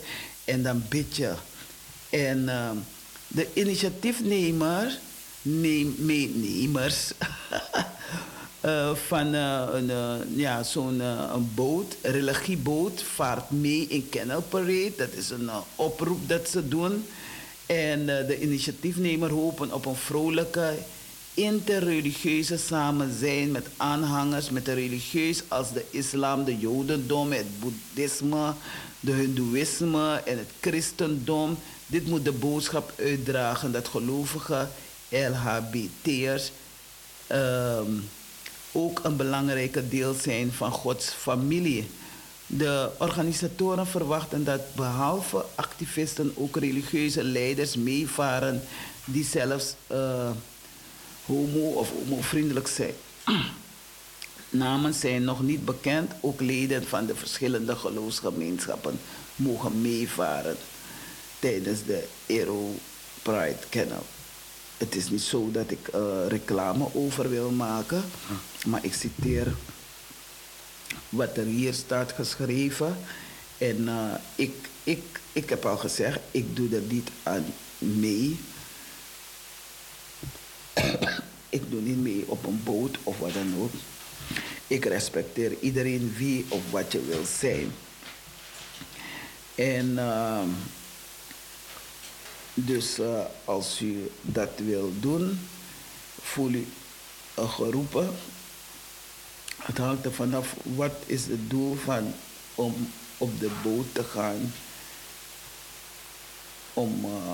[0.45, 1.33] En dan bid je.
[2.09, 2.69] En uh,
[3.27, 4.99] de initiatiefnemer,
[5.41, 7.11] neem, meenemers,
[8.65, 10.99] uh, van uh, een, uh, ja, zo'n
[11.33, 14.93] een boot, een religieboot, vaart mee in Canal Parade.
[14.97, 17.05] Dat is een oproep dat ze doen.
[17.65, 20.73] En de initiatiefnemer hopen op een vrolijke,
[21.33, 28.53] interreligieuze samenzijn met aanhangers, met de religieus als de islam, de jodendom, het boeddhisme,
[28.99, 31.57] de hindoeïsme en het christendom.
[31.87, 34.67] Dit moet de boodschap uitdragen dat gelovige
[35.09, 36.51] LHBT'ers...
[37.31, 38.09] Um,
[38.71, 41.89] ook een belangrijke deel zijn van Gods familie.
[42.45, 48.61] De organisatoren verwachten dat behalve activisten ook religieuze leiders meevaren
[49.05, 50.29] die zelfs uh,
[51.25, 52.93] homo- of homovriendelijk zijn.
[54.49, 58.99] Namen zijn nog niet bekend, ook leden van de verschillende geloofsgemeenschappen
[59.35, 60.57] mogen meevaren.
[61.39, 62.75] tijdens de Aero
[63.21, 64.05] Pride Kennel.
[64.79, 68.03] Het is niet zo dat ik eh, reclame over wil maken,
[68.65, 69.53] maar ik citeer
[71.09, 72.97] wat er hier staat geschreven.
[73.57, 74.53] En eh, ik,
[74.83, 77.45] ik, ik heb al gezegd, ik doe er niet aan
[77.77, 78.39] mee.
[81.49, 83.71] ik doe niet mee op een boot of wat dan ook.
[84.67, 87.71] Ik respecteer iedereen wie of wat je wil zijn.
[89.55, 90.41] En uh,
[92.65, 95.39] dus uh, als u dat wil doen,
[96.21, 96.67] voel u
[97.35, 98.09] geroepen.
[99.57, 102.13] Het hangt er vanaf wat is het doel van
[102.55, 104.53] om op de boot te gaan.
[106.73, 107.33] Om, uh,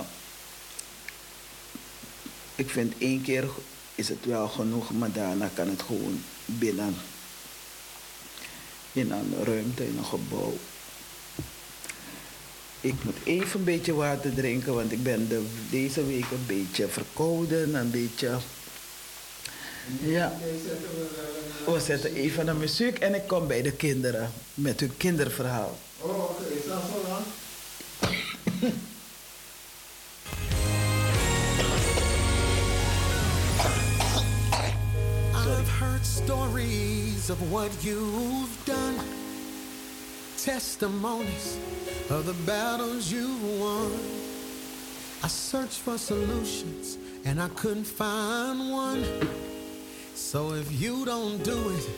[2.54, 3.48] ik vind één keer
[3.94, 6.96] is het wel genoeg, maar daarna kan het gewoon binnen.
[8.92, 10.58] In een ruimte, in een gebouw.
[12.86, 16.88] Ik moet even een beetje water drinken, want ik ben de, deze week een beetje
[16.88, 18.36] verkouden, een beetje...
[20.00, 20.32] Ja.
[21.64, 25.78] We zetten even een muziek en ik kom bij de kinderen met hun kinderverhaal.
[26.00, 26.44] Oh, oké.
[26.44, 27.24] Is dat zo lang?
[35.34, 38.94] I've heard stories of what you've done,
[40.46, 41.58] testimonies
[42.08, 43.90] of the battles you've won.
[45.24, 49.04] I searched for solutions and I couldn't find one.
[50.14, 51.90] So if you don't do it,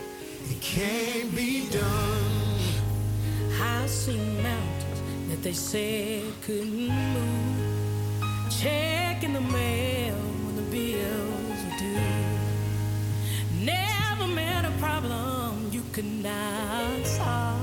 [0.48, 2.58] it can't be done.
[3.60, 8.50] I've seen mountains that they said couldn't move.
[8.62, 12.00] Checking the mail when the bills were due.
[13.62, 17.57] Never met a problem you could not solve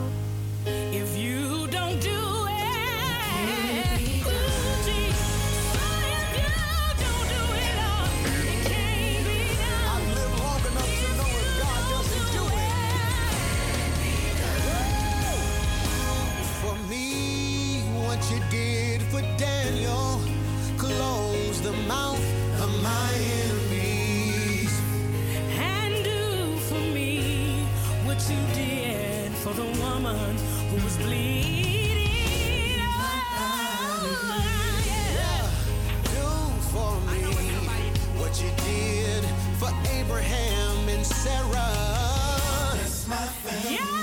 [40.06, 41.50] Abraham and Sarah.
[42.78, 43.76] That's my family.
[43.76, 43.95] Yeah.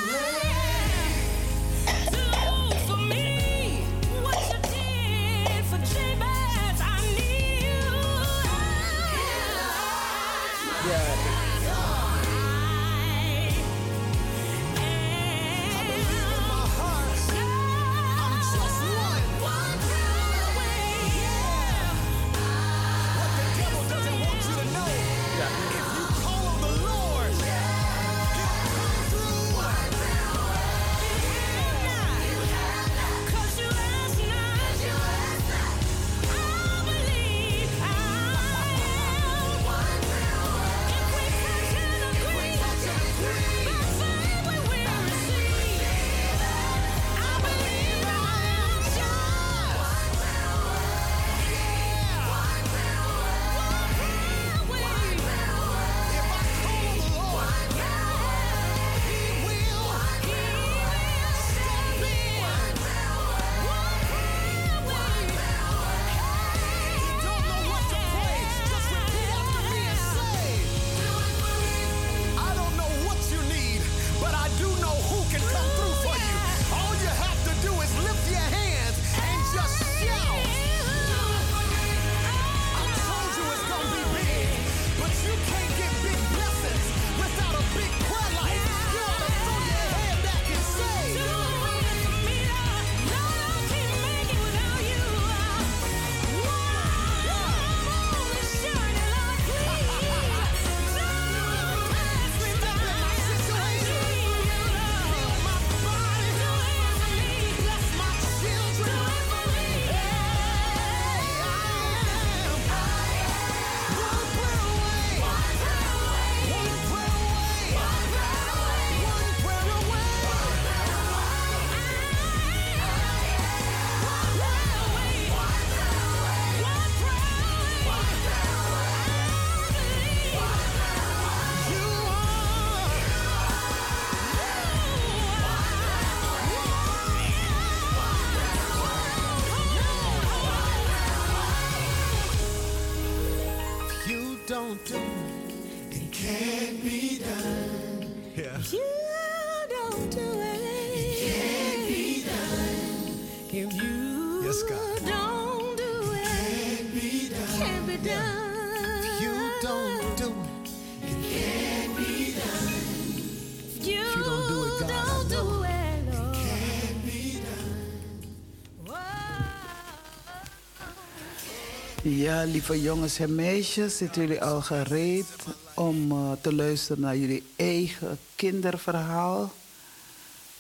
[172.33, 175.27] Ja, lieve jongens en meisjes, zitten jullie al gereed
[175.75, 179.53] om uh, te luisteren naar jullie eigen kinderverhaal?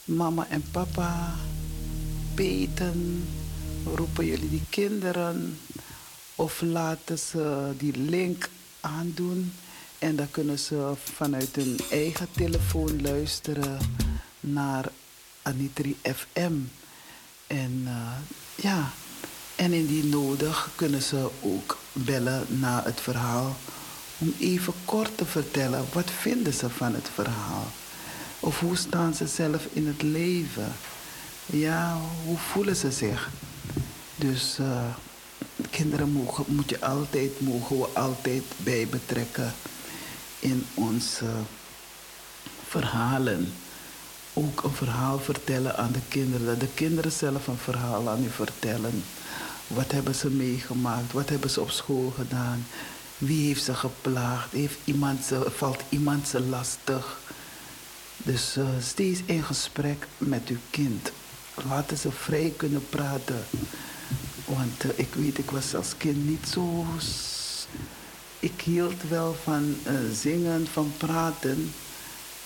[0.04, 1.34] Mama en papa
[2.34, 3.28] beten,
[3.94, 5.58] roepen jullie die kinderen
[6.34, 8.48] of laten ze die link
[8.80, 9.52] aandoen
[9.98, 13.78] en dan kunnen ze vanuit hun eigen telefoon luisteren
[14.40, 14.90] naar
[15.42, 16.54] Anitri FM.
[17.46, 18.16] En uh,
[18.56, 18.92] ja,
[19.62, 23.56] en indien nodig kunnen ze ook bellen na het verhaal
[24.18, 27.66] om even kort te vertellen wat vinden ze van het verhaal.
[28.40, 30.72] Of hoe staan ze zelf in het leven?
[31.46, 33.30] Ja, hoe voelen ze zich?
[34.16, 34.84] Dus uh,
[35.70, 39.54] kinderen mogen, moet je altijd, mogen we altijd bij betrekken
[40.38, 41.26] in onze
[42.68, 43.52] verhalen.
[44.32, 46.46] Ook een verhaal vertellen aan de kinderen.
[46.46, 49.02] Dat de kinderen zelf een verhaal aan u vertellen.
[49.66, 51.12] Wat hebben ze meegemaakt?
[51.12, 52.66] Wat hebben ze op school gedaan?
[53.18, 54.52] Wie heeft ze geplaagd?
[54.52, 57.18] Heeft iemand ze, valt iemand ze lastig?
[58.16, 61.12] Dus uh, steeds in gesprek met uw kind.
[61.68, 63.44] Laten ze vrij kunnen praten.
[64.44, 66.84] Want uh, ik weet, ik was als kind niet zo.
[68.38, 71.72] Ik hield wel van uh, zingen, van praten.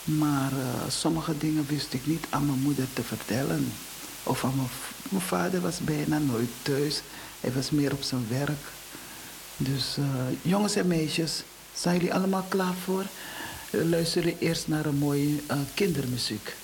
[0.05, 0.53] Maar
[0.89, 3.73] sommige dingen wist ik niet aan mijn moeder te vertellen.
[4.23, 4.69] Of aan mijn,
[5.11, 7.01] mijn vader was bijna nooit thuis.
[7.41, 8.61] Hij was meer op zijn werk.
[9.57, 10.05] Dus uh,
[10.43, 11.43] jongens en meisjes,
[11.75, 13.05] zijn jullie allemaal klaar voor?
[13.71, 16.55] Uh, luisteren eerst naar een mooie uh, kindermuziek.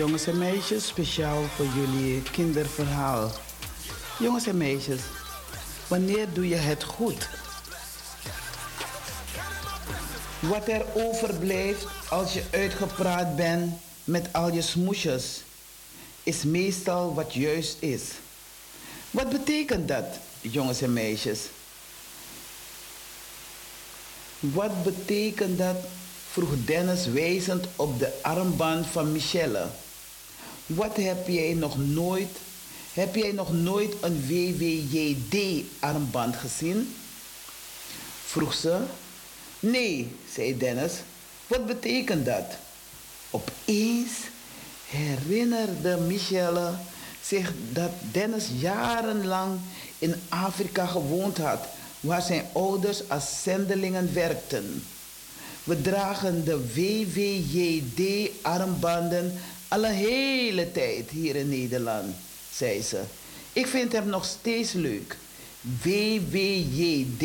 [0.00, 3.30] Jongens en meisjes, speciaal voor jullie kinderverhaal.
[4.18, 5.00] Jongens en meisjes,
[5.88, 7.28] wanneer doe je het goed?
[10.40, 13.72] Wat er overblijft als je uitgepraat bent
[14.04, 15.42] met al je smoesjes,
[16.22, 18.02] is meestal wat juist is.
[19.10, 20.06] Wat betekent dat,
[20.40, 21.40] jongens en meisjes?
[24.38, 25.76] Wat betekent dat?
[26.30, 29.66] vroeg Dennis wijzend op de armband van Michelle.
[30.74, 32.30] Wat heb jij nog nooit,
[32.92, 36.94] heb jij nog nooit een WWJD-armband gezien?
[38.24, 38.78] vroeg ze.
[39.60, 40.92] Nee, zei Dennis.
[41.46, 42.44] Wat betekent dat?
[43.30, 44.10] Opeens
[44.86, 46.72] herinnerde Michelle
[47.24, 49.58] zich dat Dennis jarenlang
[49.98, 51.66] in Afrika gewoond had,
[52.00, 54.84] waar zijn ouders als zendelingen werkten.
[55.64, 59.40] We dragen de WWJD-armbanden
[59.70, 62.14] al een hele tijd hier in Nederland,
[62.52, 63.02] zei ze.
[63.52, 65.16] Ik vind hem nog steeds leuk.
[65.82, 67.24] WWJD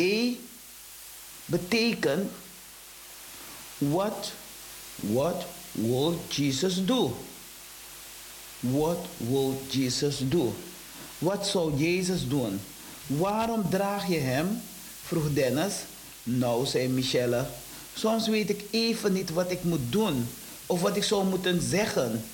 [1.44, 2.30] betekent
[3.78, 4.32] What,
[4.94, 7.16] what will Jesus do?
[8.60, 10.54] What will Jesus do?
[11.18, 12.60] Wat zou Jezus doen?
[13.06, 14.62] Waarom draag je hem?
[15.02, 15.74] vroeg Dennis.
[16.22, 17.46] Nou, zei Michelle,
[17.94, 20.28] soms weet ik even niet wat ik moet doen
[20.66, 22.24] of wat ik zou moeten zeggen.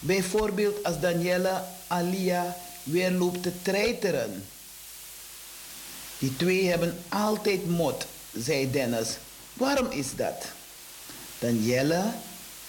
[0.00, 4.44] Bijvoorbeeld als Danielle Alia weer loopt te treiteren.
[6.18, 8.06] Die twee hebben altijd mot,
[8.36, 9.16] zei Dennis.
[9.52, 10.44] Waarom is dat?
[11.38, 12.02] Danielle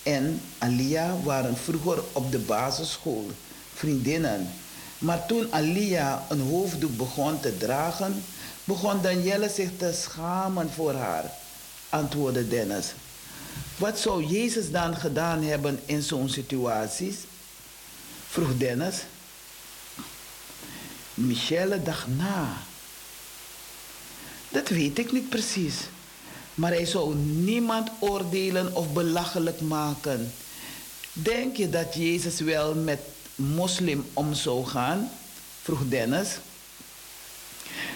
[0.03, 3.31] en Alia waren vroeger op de basisschool
[3.73, 4.49] vriendinnen.
[4.97, 8.23] Maar toen Alia een hoofddoek begon te dragen,
[8.63, 11.31] begon Danielle zich te schamen voor haar,
[11.89, 12.93] antwoordde Dennis.
[13.81, 17.15] Wat zou Jezus dan gedaan hebben in zo'n situaties?
[18.27, 18.95] vroeg Dennis.
[21.13, 22.57] Michelle dacht na.
[24.49, 25.75] Dat weet ik niet precies.
[26.53, 30.33] Maar hij zou niemand oordelen of belachelijk maken.
[31.13, 32.99] Denk je dat Jezus wel met
[33.35, 35.11] moslim om zou gaan?
[35.61, 36.29] vroeg Dennis.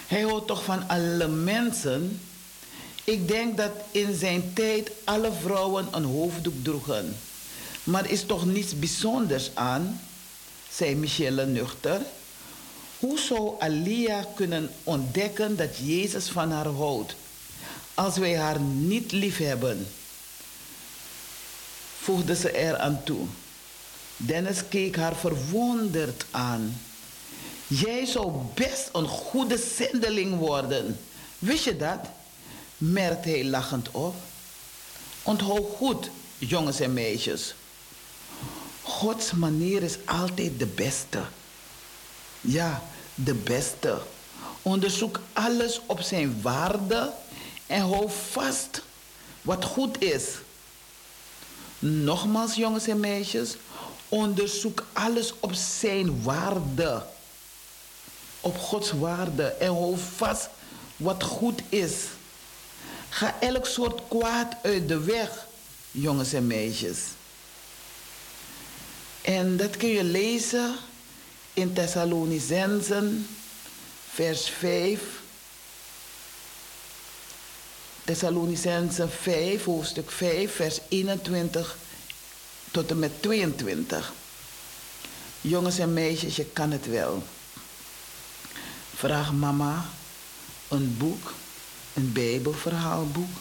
[0.06, 2.20] Hij houdt toch van alle mensen?
[3.06, 7.16] Ik denk dat in zijn tijd alle vrouwen een hoofddoek droegen.
[7.84, 10.00] Maar is toch niets bijzonders aan?
[10.70, 12.00] zei Michelle nuchter.
[12.98, 17.14] Hoe zou Alia kunnen ontdekken dat Jezus van haar houdt
[17.94, 19.86] als wij haar niet lief hebben?
[22.00, 23.26] voegde ze er aan toe.
[24.16, 26.80] Dennis keek haar verwonderd aan.
[27.66, 30.98] Jij zou best een goede zendeling worden.
[31.38, 31.98] Wist je dat?
[32.76, 34.14] Merkte hij lachend op.
[35.22, 37.54] Onthoud goed, jongens en meisjes.
[38.82, 41.22] Gods manier is altijd de beste.
[42.40, 42.82] Ja,
[43.14, 43.98] de beste.
[44.62, 47.12] Onderzoek alles op zijn waarde
[47.66, 48.82] en hou vast
[49.42, 50.24] wat goed is.
[51.78, 53.56] Nogmaals, jongens en meisjes,
[54.08, 57.02] onderzoek alles op zijn waarde.
[58.40, 60.48] Op Gods waarde en hou vast
[60.96, 61.94] wat goed is.
[63.16, 65.46] Ga elk soort kwaad uit de weg,
[65.90, 66.98] jongens en meisjes.
[69.22, 70.74] En dat kun je lezen
[71.52, 73.28] in Thessalonicensen,
[74.12, 75.00] vers 5.
[78.04, 81.76] Thessalonicensen 5, hoofdstuk 5, vers 21
[82.70, 84.12] tot en met 22.
[85.40, 87.22] Jongens en meisjes, je kan het wel.
[88.94, 89.84] Vraag mama
[90.68, 91.32] een boek,
[91.96, 93.36] een Bijbelverhaalboek.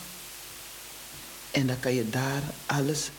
[1.51, 3.09] En dan kan je daar alles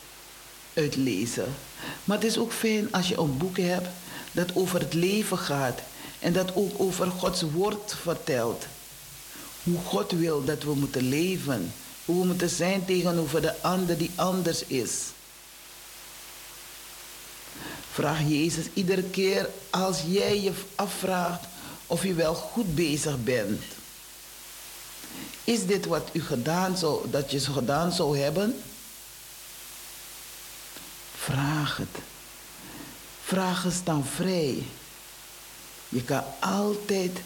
[0.73, 1.55] uit lezen.
[2.03, 3.87] Maar het is ook fijn als je een boek hebt
[4.31, 5.79] dat over het leven gaat
[6.19, 8.65] en dat ook over Gods woord vertelt.
[9.63, 11.73] Hoe God wil dat we moeten leven,
[12.05, 14.91] hoe we moeten zijn tegenover de ander die anders is.
[17.91, 21.45] Vraag Jezus iedere keer als jij je afvraagt
[21.87, 23.61] of je wel goed bezig bent.
[25.47, 28.61] Is dit wat u gedaan zou, dat je gedaan zou hebben?
[31.17, 32.03] Vraag het.
[33.23, 34.63] Vragen staan vrij.
[35.89, 37.19] Je kan altijd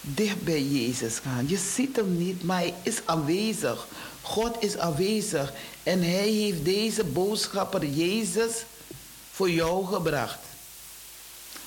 [0.00, 1.48] dicht bij Jezus gaan.
[1.48, 3.86] Je ziet hem niet, maar hij is aanwezig.
[4.22, 5.52] God is aanwezig.
[5.82, 8.64] En hij heeft deze boodschapper Jezus
[9.32, 10.38] voor jou gebracht.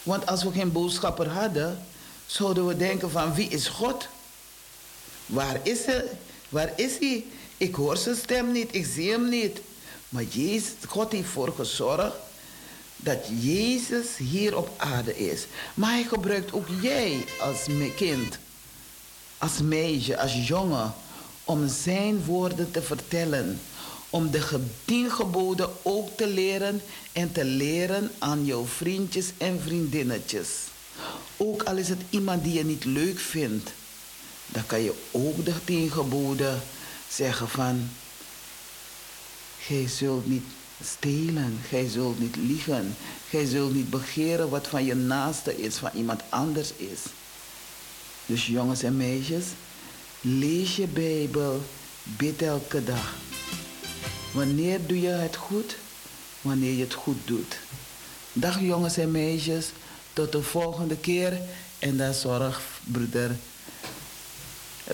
[0.03, 1.85] Want als we geen boodschapper hadden,
[2.25, 4.07] zouden we denken van wie is God?
[5.31, 6.03] Waar is hij?
[6.49, 7.25] Waar is hij?
[7.57, 9.61] Ik hoor zijn stem niet, ik zie hem niet.
[10.09, 12.15] Maar Jezus, God heeft ervoor gezorgd
[12.95, 15.45] dat Jezus hier op aarde is.
[15.73, 18.37] Maar hij gebruikt ook jij als kind,
[19.37, 20.93] als meisje, als jongen,
[21.43, 23.59] om zijn woorden te vertellen.
[24.09, 26.81] Om de gediengeboden ook te leren
[27.11, 30.49] en te leren aan jouw vriendjes en vriendinnetjes.
[31.37, 33.71] Ook al is het iemand die je niet leuk vindt,
[34.51, 36.61] dan kan je ook de gediengeboden
[37.09, 37.89] zeggen van...
[39.59, 40.45] Gij zult niet
[40.83, 42.95] stelen, gij zult niet liegen,
[43.29, 46.99] gij zult niet begeren wat van je naaste is, van iemand anders is.
[48.25, 49.45] Dus jongens en meisjes,
[50.21, 51.61] lees je Bijbel
[52.03, 53.13] Bid elke dag.
[54.33, 55.75] Wanneer doe je het goed?
[56.41, 57.59] Wanneer je het goed doet.
[58.33, 59.71] Dag jongens en meisjes,
[60.13, 61.41] tot de volgende keer.
[61.79, 63.35] En dan zorg broeder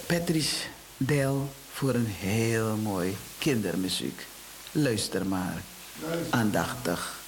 [0.05, 0.55] Patrice
[0.97, 4.25] Del voor een heel mooi kindermuziek.
[4.71, 5.61] Luister maar,
[6.29, 7.19] aandachtig.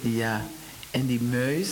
[0.00, 0.44] Ja,
[0.90, 1.68] en die muis,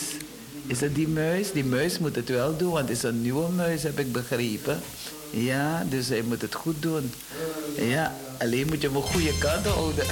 [0.66, 1.52] is het die muis?
[1.52, 4.80] Die muis moet het wel doen, want het is een nieuwe muis, heb ik begrepen.
[5.30, 7.12] Ja, dus hij moet het goed doen.
[7.76, 10.06] Ja, alleen moet je hem een goede kant houden.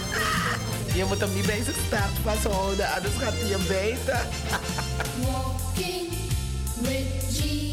[0.98, 4.28] je moet hem niet bij zijn staart vasthouden, anders gaat hij je bijten.
[5.26, 6.08] Walking
[6.82, 7.65] with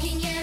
[0.00, 0.39] walking every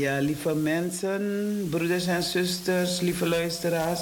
[0.00, 4.00] Ja, lieve mensen, broeders en zusters, lieve luisteraars.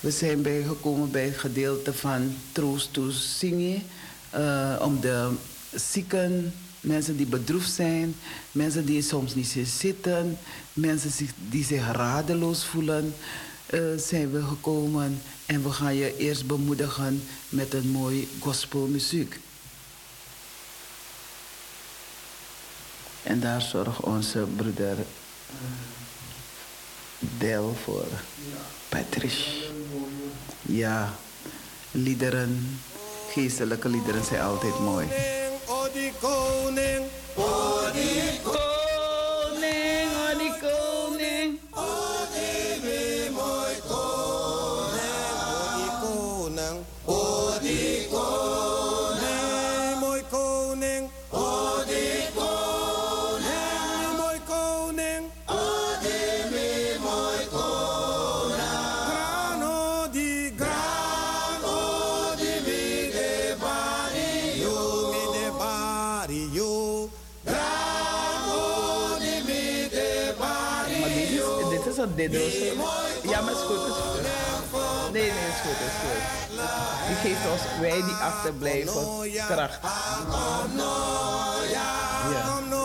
[0.00, 3.82] We zijn bijgekomen bij het gedeelte van Troost to Zingen.
[4.30, 5.30] eh, om de
[5.72, 8.14] zieken, mensen die bedroefd zijn,
[8.52, 10.38] mensen die soms niet zien zitten,
[10.72, 11.10] mensen
[11.48, 13.14] die zich radeloos voelen,
[13.66, 15.20] eh, zijn we gekomen.
[15.46, 19.38] En we gaan je eerst bemoedigen met een mooi gospelmuziek.
[23.22, 24.96] En daar zorgt onze broeder
[27.18, 28.06] Del voor.
[28.88, 29.50] Patrice.
[30.62, 31.14] Ja,
[31.90, 32.80] liederen,
[33.30, 35.06] geestelijke liederen zijn altijd mooi.
[35.66, 37.04] Oh die koning,
[37.34, 41.58] oh die Koning, oh die koning.
[46.54, 47.23] koning, oh die
[72.16, 72.72] dit diddelse.
[73.22, 74.22] Ja, maar is goed, is goed.
[75.12, 76.22] Nee, nee, is goed, is goed.
[77.06, 79.02] Die geeft ons, wij die achterblijven,
[79.48, 79.78] kracht.
[81.70, 82.83] Ja.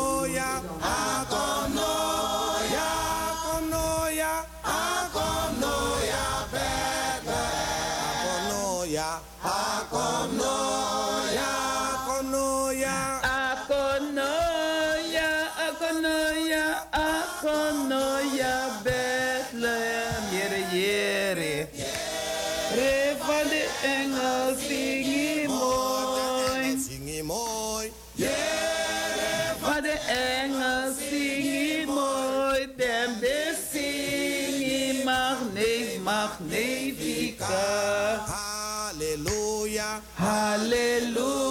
[40.70, 41.49] Hallelujah.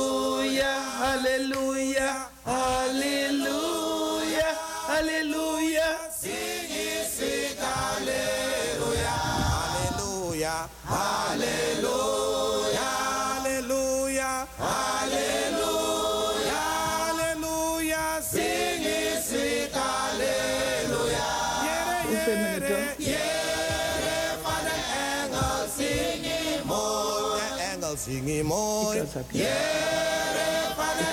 [29.07, 31.07] Van de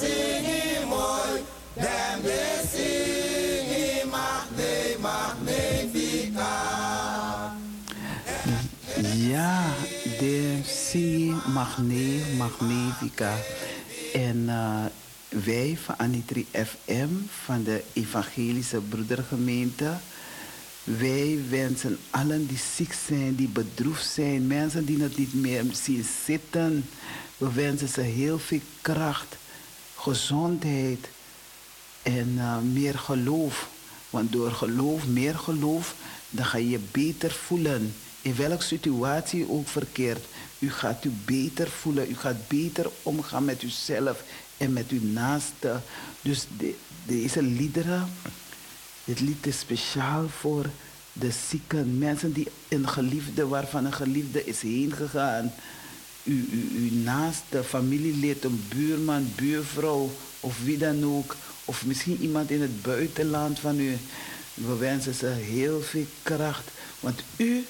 [0.00, 0.46] zing
[3.76, 4.04] je
[11.52, 13.34] magne, magnifica.
[13.34, 13.56] Ja.
[14.12, 14.84] En eh,
[15.44, 17.08] wij van Anitri FM,
[17.44, 19.92] van de Evangelische Broedergemeente,
[20.86, 26.06] wij wensen allen die ziek zijn, die bedroefd zijn, mensen die het niet meer zien
[26.24, 26.88] zitten.
[27.36, 29.36] We wensen ze heel veel kracht,
[29.96, 31.08] gezondheid
[32.02, 33.68] en eh, meer geloof.
[34.10, 35.94] Want door geloof, meer geloof,
[36.30, 37.94] dan ga je je beter voelen.
[38.22, 40.24] In welke situatie ook verkeert,
[40.58, 42.10] u gaat u beter voelen.
[42.10, 44.22] U gaat beter omgaan met uzelf
[44.56, 45.80] en met uw naaste.
[46.20, 48.08] Dus de, deze liederen,
[49.06, 50.66] dit lied is speciaal voor
[51.12, 51.98] de zieken.
[51.98, 55.52] Mensen die een geliefde, waarvan een geliefde is heen gegaan.
[56.24, 60.10] Uw, uw, uw naaste familielid, een buurman, buurvrouw
[60.40, 61.36] of wie dan ook.
[61.64, 63.96] Of misschien iemand in het buitenland van u.
[64.54, 66.70] We wensen ze heel veel kracht.
[67.00, 67.66] Want u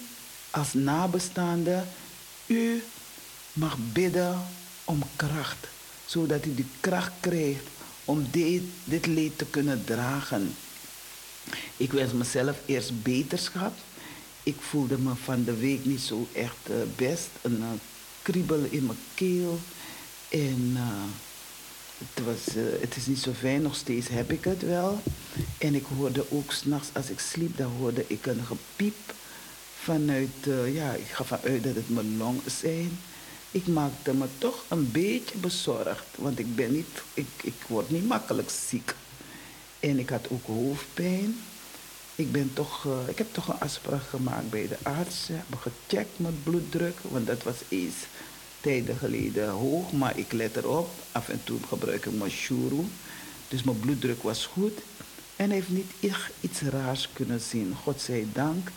[0.50, 1.82] als nabestaande,
[2.46, 2.82] u
[3.52, 4.40] mag bidden
[4.84, 5.68] om kracht.
[6.06, 7.66] Zodat u die kracht krijgt
[8.04, 10.54] om dit, dit leed te kunnen dragen.
[11.76, 13.72] Ik wens mezelf eerst beterschap.
[14.42, 17.28] Ik voelde me van de week niet zo echt eh, best.
[17.42, 17.66] Een uh,
[18.22, 19.58] kriebel in mijn keel.
[20.28, 21.04] En uh,
[21.98, 25.00] het, was, het is niet zo fijn, nog steeds heb ik het wel.
[25.58, 29.14] En ik hoorde ook s'nachts als ik sliep, dan hoorde ik een gepiep
[29.80, 32.98] vanuit, ja, ik ga vanuit dat het mijn longen zijn.
[33.50, 38.06] Ik maakte me toch een beetje bezorgd, want ik ben niet, ik, ik word niet
[38.06, 38.94] makkelijk ziek.
[39.80, 41.36] En ik had ook hoofdpijn.
[42.14, 45.24] Ik, ben toch, uh, ik heb toch een afspraak gemaakt bij de arts.
[45.24, 47.94] Ze hebben gecheckt mijn bloeddruk, want dat was eens
[48.60, 49.92] tijden geleden hoog.
[49.92, 50.88] Maar ik let erop.
[51.12, 52.84] Af en toe gebruik ik mijn shuru.
[53.48, 54.80] Dus mijn bloeddruk was goed.
[55.36, 58.70] En heeft niet echt iets raars kunnen zien, godzijdank.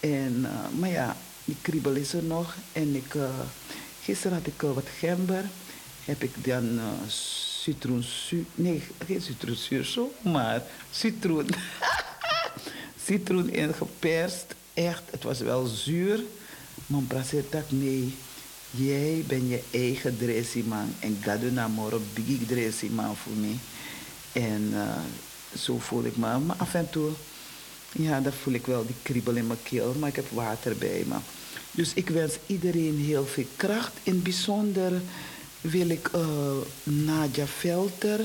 [0.00, 2.54] En, uh, maar ja, die kriebel is er nog.
[2.72, 3.28] En ik, uh,
[4.02, 5.44] gisteren had ik wat gember.
[6.04, 6.80] Heb ik dan
[7.62, 8.44] citroenzuur.
[8.54, 11.48] Nee, geen citroenzuur zo, maar citroen.
[13.04, 14.54] citroen ingeperst.
[14.74, 16.20] Echt, het was wel zuur.
[16.86, 18.14] Maar praat dat nee.
[18.70, 20.94] Jij bent je eigen dressiman.
[20.98, 23.58] En gaduna moro big dressiman voor mij.
[24.32, 24.96] En uh,
[25.58, 26.38] zo voel ik me.
[26.38, 27.10] Maar af en toe,
[27.92, 29.94] ja, dan voel ik wel die kriebel in mijn keel.
[29.98, 31.16] Maar ik heb water bij me.
[31.70, 33.92] Dus ik wens iedereen heel veel kracht.
[34.02, 34.92] In bijzonder
[35.60, 36.22] wil ik uh,
[36.82, 38.20] Nadja Velter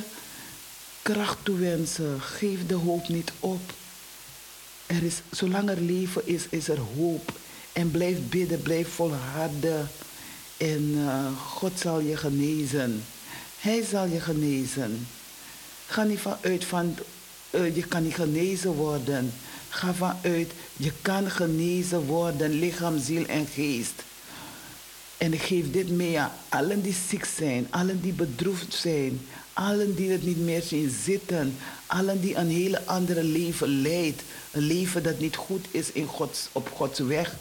[1.02, 2.22] kracht toewensen.
[2.22, 3.74] Geef de hoop niet op.
[4.86, 7.32] Er is, zolang er leven is, is er hoop.
[7.74, 9.90] En blijf bidden, blijf volharden.
[10.57, 13.03] En uh, God zal je genezen.
[13.60, 15.07] Hij zal je genezen.
[15.88, 16.95] Ga niet vanuit van
[17.49, 19.34] uh, je kan niet genezen worden.
[19.70, 24.03] Ga vanuit je kan genezen worden, lichaam, ziel en geest.
[25.18, 29.22] En ik geef dit mee aan allen die ziek zijn, allen die bedroefd zijn,
[29.54, 34.22] allen die het niet meer zien zitten, allen die een hele andere leven leidt,
[34.52, 37.36] een leven dat niet goed is in Gods, op Gods weg,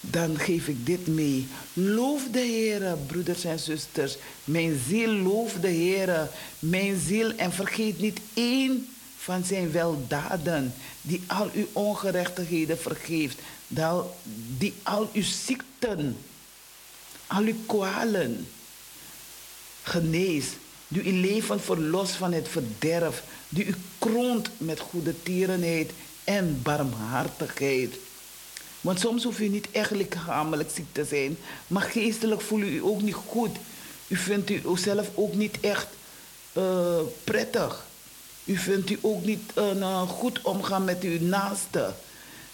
[0.00, 1.46] dan geef ik dit mee.
[1.72, 4.16] Loof de Heer, broeders en zusters.
[4.44, 6.28] Mijn ziel loof de Heer,
[6.58, 13.38] mijn ziel en vergeet niet één van zijn weldaden, die al uw ongerechtigheden vergeeft,
[14.58, 16.16] die al uw ziekten
[17.26, 18.48] al uw kwalen
[19.82, 20.44] genees,
[20.88, 25.90] die uw leven verlost van het verderf, die u kroont met goede tierenheid
[26.24, 27.94] en barmhartigheid.
[28.80, 33.02] Want soms hoeft u niet echt lichamelijk ziek te zijn, maar geestelijk voelt u ook
[33.02, 33.56] niet goed.
[34.08, 35.86] U vindt u zelf ook niet echt
[36.56, 37.84] uh, prettig.
[38.44, 41.94] U vindt u ook niet uh, goed omgaan met uw naaste.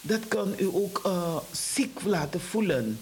[0.01, 2.99] Dat kan u ook uh, ziek laten voelen.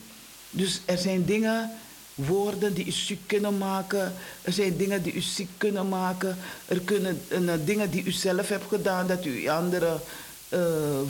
[0.52, 1.72] Dus er zijn dingen,
[2.15, 4.14] woorden die u ziek kunnen maken.
[4.41, 6.38] Er zijn dingen die u ziek kunnen maken.
[6.65, 10.02] Er kunnen uh, dingen die u zelf hebt gedaan, dat u anderen
[10.49, 10.60] uh,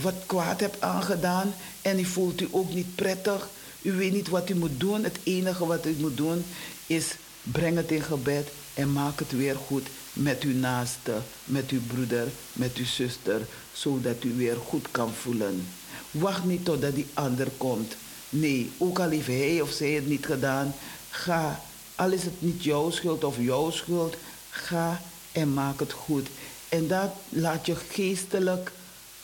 [0.01, 1.53] wat kwaad hebt aangedaan.
[1.81, 3.49] En u voelt u ook niet prettig.
[3.81, 5.03] U weet niet wat u moet doen.
[5.03, 6.45] Het enige wat u moet doen
[6.87, 11.13] is breng het in gebed en maak het weer goed met uw naaste,
[11.43, 13.41] met uw broeder, met uw zuster,
[13.73, 15.67] zodat u weer goed kan voelen.
[16.11, 17.95] Wacht niet totdat die ander komt.
[18.33, 20.75] Nee, ook al heeft hij of zij het niet gedaan,
[21.09, 21.61] ga.
[21.95, 24.15] Al is het niet jouw schuld of jouw schuld,
[24.49, 25.01] ga
[25.31, 26.27] en maak het goed.
[26.69, 28.71] En dat laat je geestelijk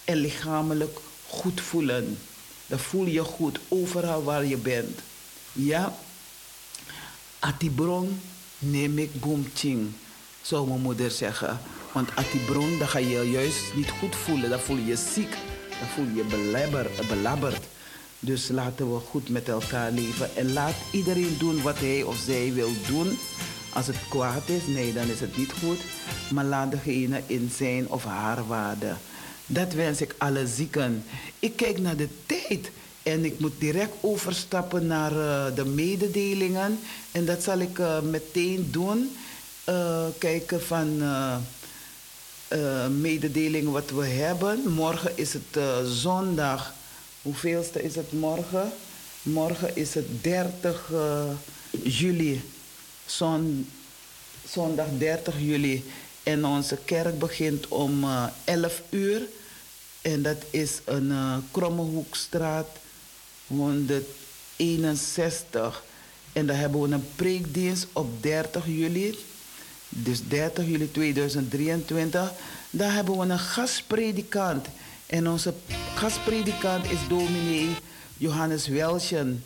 [0.04, 2.18] en lichamelijk goed voelen.
[2.68, 5.00] Dan voel je goed overal waar je bent.
[5.54, 5.98] Ja,
[7.40, 8.22] atibron
[8.60, 9.92] neem ik boomching,
[10.42, 11.60] zou mijn moeder zeggen.
[11.92, 14.50] Want atibron, dan ga je juist niet goed voelen.
[14.50, 15.32] Dan voel je je ziek,
[15.80, 17.64] dan voel je je belabberd.
[18.20, 20.36] Dus laten we goed met elkaar leven.
[20.36, 23.18] En laat iedereen doen wat hij of zij wil doen.
[23.74, 25.80] Als het kwaad is, nee, dan is het niet goed.
[26.32, 28.94] Maar laat degene in zijn of haar waarde.
[29.46, 31.04] Dat wens ik alle zieken.
[31.40, 32.72] Ik kijk naar de tijd.
[33.04, 36.80] En ik moet direct overstappen naar eh, de mededelingen.
[37.12, 39.16] En dat zal ik eh, meteen doen.
[39.64, 41.02] Eh, kijken van
[43.02, 44.70] mededelingen wat we hebben.
[44.70, 46.74] Morgen is het zondag.
[47.28, 48.72] Hoeveelste is het morgen?
[49.22, 51.24] Morgen is het 30 eh,
[51.84, 52.42] juli.
[53.06, 53.70] Zon,
[54.50, 55.84] zondag 30 juli.
[56.24, 59.22] En onze kerk begint om eh 11 uur.
[60.02, 62.68] En dat is een eh Krommehoekstraat
[63.48, 65.84] 161.
[66.34, 69.18] En dan hebben we een preekdienst op 30 juli.
[69.90, 72.32] Dus 30 juli 2023.
[72.70, 74.68] Dan hebben we een gastpredikant.
[75.08, 75.54] En onze
[75.96, 77.70] gastpredikant is dominee
[78.18, 79.44] Johannes Welschen.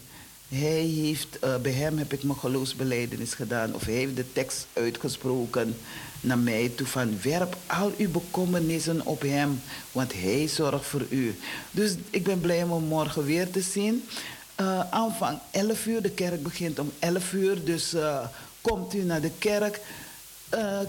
[0.49, 3.73] Hij heeft, eh, bij hem heb ik mijn geloofsbeleidenis gedaan.
[3.73, 5.77] Of hij heeft de tekst uitgesproken
[6.21, 9.61] naar mij toe van werp al uw bekommernissen op hem,
[9.91, 11.35] want hij zorgt voor u.
[11.71, 14.03] Dus ik ben blij om hem morgen weer te zien.
[14.55, 18.27] Eh, aanvang 11 uur, de kerk begint om 11 uur, dus eh,
[18.61, 19.79] komt u naar de kerk.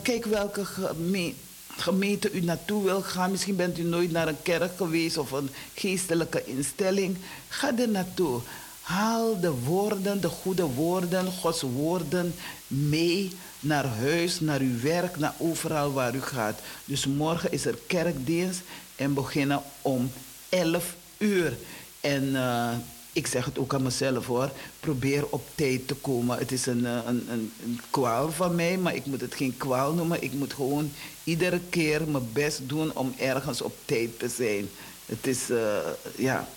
[0.02, 1.34] Kijk welke geme-
[1.76, 3.30] gemeente u naartoe wil gaan.
[3.30, 7.16] Misschien bent u nooit naar een kerk geweest of een geestelijke instelling.
[7.48, 8.40] Ga er naartoe.
[8.82, 12.34] Haal de woorden, de goede woorden, Gods woorden
[12.66, 13.30] mee
[13.60, 16.60] naar huis, naar uw werk, naar overal waar u gaat.
[16.84, 18.60] Dus morgen is er kerkdienst
[18.96, 20.10] en beginnen om
[20.48, 21.56] 11 uur.
[22.00, 22.70] En eh,
[23.12, 26.38] ik zeg het ook aan mezelf hoor, probeer op tijd te komen.
[26.38, 29.56] Het is een, eh, een, een, een kwaal van mij, maar ik moet het geen
[29.56, 30.22] kwaal noemen.
[30.22, 30.92] Ik moet gewoon
[31.24, 34.68] iedere keer mijn best doen om ergens op tijd te zijn.
[35.06, 35.78] Het is, eh,
[36.16, 36.48] ja,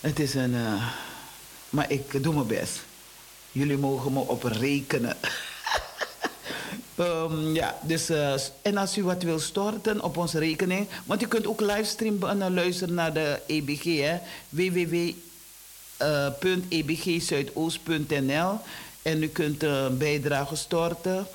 [0.00, 0.86] het is een, eh,
[1.70, 2.84] maar ik doe mijn best.
[3.52, 5.16] Jullie mogen me op rekenen.
[6.94, 8.10] Ehm, ja, dus,
[8.62, 12.54] en als u wat wil storten op onze rekening, want u kunt ook livestream en
[12.54, 14.18] luisteren naar de EBG, hè,
[15.98, 18.58] www.ebgzuidoost.nl
[19.02, 21.26] en u kunt eh, een bijdrage storten.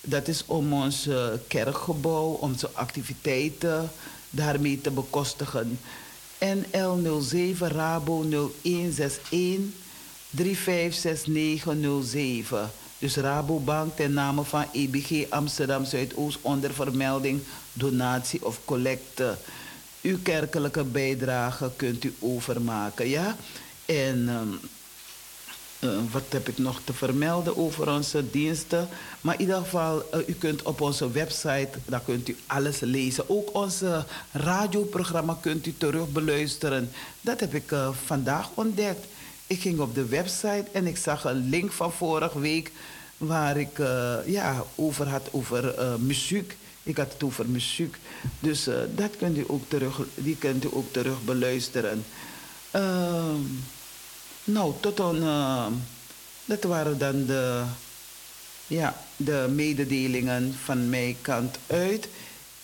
[0.00, 3.90] Dat is om ons eh, kerkgebouw, onze activiteiten
[4.30, 5.80] daarmee te bekostigen.
[6.38, 8.24] NL07 Rabo
[8.62, 9.60] 0161
[10.30, 12.70] 356907.
[12.98, 17.40] Dus Rabobank ten name van EBG Amsterdam Zuidoost onder vermelding
[17.72, 19.36] donatie of collecte.
[20.02, 23.36] Uw kerkelijke bijdrage kunt u overmaken, ja?
[23.88, 24.48] En ehm,
[25.78, 28.88] eh, wat heb ik nog te vermelden over onze diensten?
[29.20, 33.30] Maar in ieder geval, eh, u kunt op onze website, daar kunt u alles lezen.
[33.30, 36.90] Ook onze radioprogramma kunt u terug beluisteren.
[37.20, 39.06] Dat heb ik eh, vandaag ontdekt.
[39.46, 42.72] Ik ging op de website en ik zag een link van vorige week
[43.16, 43.78] waar ik
[44.26, 46.56] ja, over had over muziek.
[46.82, 47.96] Ik had het over muziek.
[48.40, 52.04] Dus dat kunt u ook terug, die kunt u ook terug beluisteren.
[52.70, 53.40] Ehm,
[54.48, 55.22] nou, tot een.
[55.22, 55.66] eh,
[56.44, 57.62] dat waren dan de,
[58.66, 62.08] ja, de mededelingen van mijn kant uit.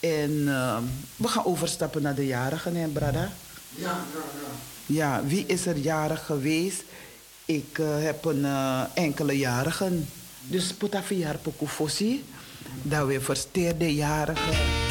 [0.01, 0.79] En eh,
[1.17, 3.33] we gaan overstappen naar de jarigen, hè, Brada?
[3.71, 4.49] Ja, ja, ja.
[4.87, 6.83] Ja, wie is er jarig geweest?
[7.45, 10.09] Ik eh, heb een eh, enkele jarigen.
[10.41, 12.25] Dus potafiar pokufosi.
[12.83, 14.84] Dat we versteerde jarigen.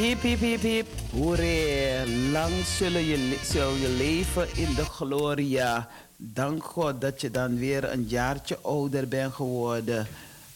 [0.00, 0.86] Hiep, hiep, hiep, hiep.
[1.10, 5.88] Hoeré, lang zullen je, zul je leven in de gloria.
[6.16, 10.06] Dank God dat je dan weer een jaartje ouder bent geworden.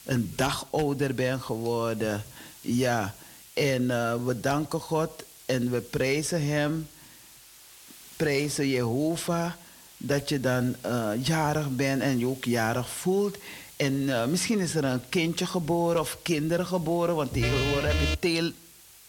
[0.05, 2.25] Een dag ouder bent geworden.
[2.61, 3.15] Ja,
[3.53, 6.89] en eh, we danken God en we prijzen Hem.
[8.17, 9.53] Prijzen Jehovah
[9.97, 13.37] dat je dan eh, jarig bent en je ook jarig voelt.
[13.77, 18.53] En eh, misschien is er een kindje geboren of kinderen geboren, want tegenwoordig heb je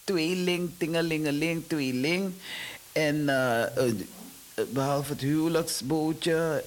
[0.06, 2.34] tweeling, tingelingeling, tweeling.
[2.92, 3.94] En eh, eh,
[4.70, 6.64] behalve het huwelijksbootje,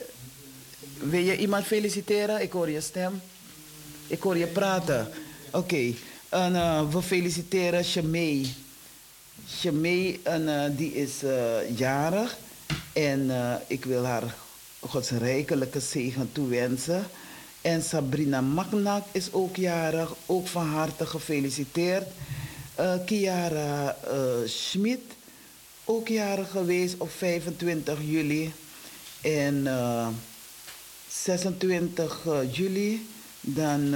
[0.99, 2.43] wil je iemand feliciteren?
[2.43, 3.21] Ik hoor je stem.
[4.07, 5.09] Ik hoor je praten.
[5.51, 5.93] Oké.
[6.29, 7.85] Eh, we feliciteren
[10.23, 12.37] en, eh, die is eh, jarig.
[12.93, 14.35] En eh, ik wil haar
[14.81, 17.07] Gods rijkelijke zegen toewensen.
[17.61, 20.15] En Sabrina Magnak is ook jarig.
[20.27, 22.07] Ook van harte gefeliciteerd.
[22.79, 25.01] Eh Kiara eh, Schmid,
[25.85, 28.53] ook jarig geweest op 25 juli.
[29.21, 30.09] En eh,
[31.09, 33.09] 26 eh, juli,
[33.41, 33.95] dan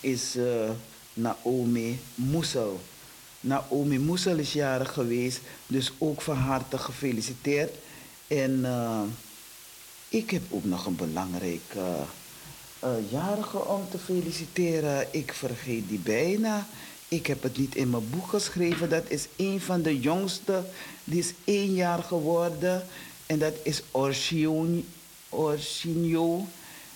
[0.00, 0.36] is
[1.12, 2.80] Naomi Moesel.
[3.40, 7.74] Naomi Moesel is jarig geweest, dus ook van harte gefeliciteerd.
[8.26, 8.64] En
[10.08, 11.80] ik heb ook nog een belangrijke
[12.82, 15.06] eh, jarige om te feliciteren.
[15.10, 16.66] Ik vergeet die bijna.
[17.12, 18.88] Ik heb het niet in mijn boek geschreven.
[18.88, 20.62] Dat is een van de jongste.
[21.04, 22.82] Die is één jaar geworden.
[23.26, 24.84] En dat is Orsinio.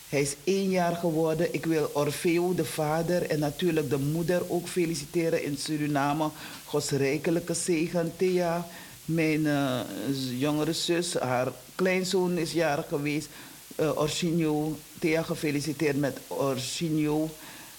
[0.09, 1.55] Hij is één jaar geworden.
[1.55, 6.31] Ik wil Orfeo, de vader, en natuurlijk de moeder ook feliciteren in Suriname.
[6.65, 8.13] Gods rijkelijke zegen.
[8.17, 8.67] Thea,
[9.05, 9.81] mijn eh,
[10.39, 13.29] jongere zus, haar kleinzoon is jarig geweest.
[13.95, 17.31] Orsinio, Thea, gefeliciteerd met Orsinio.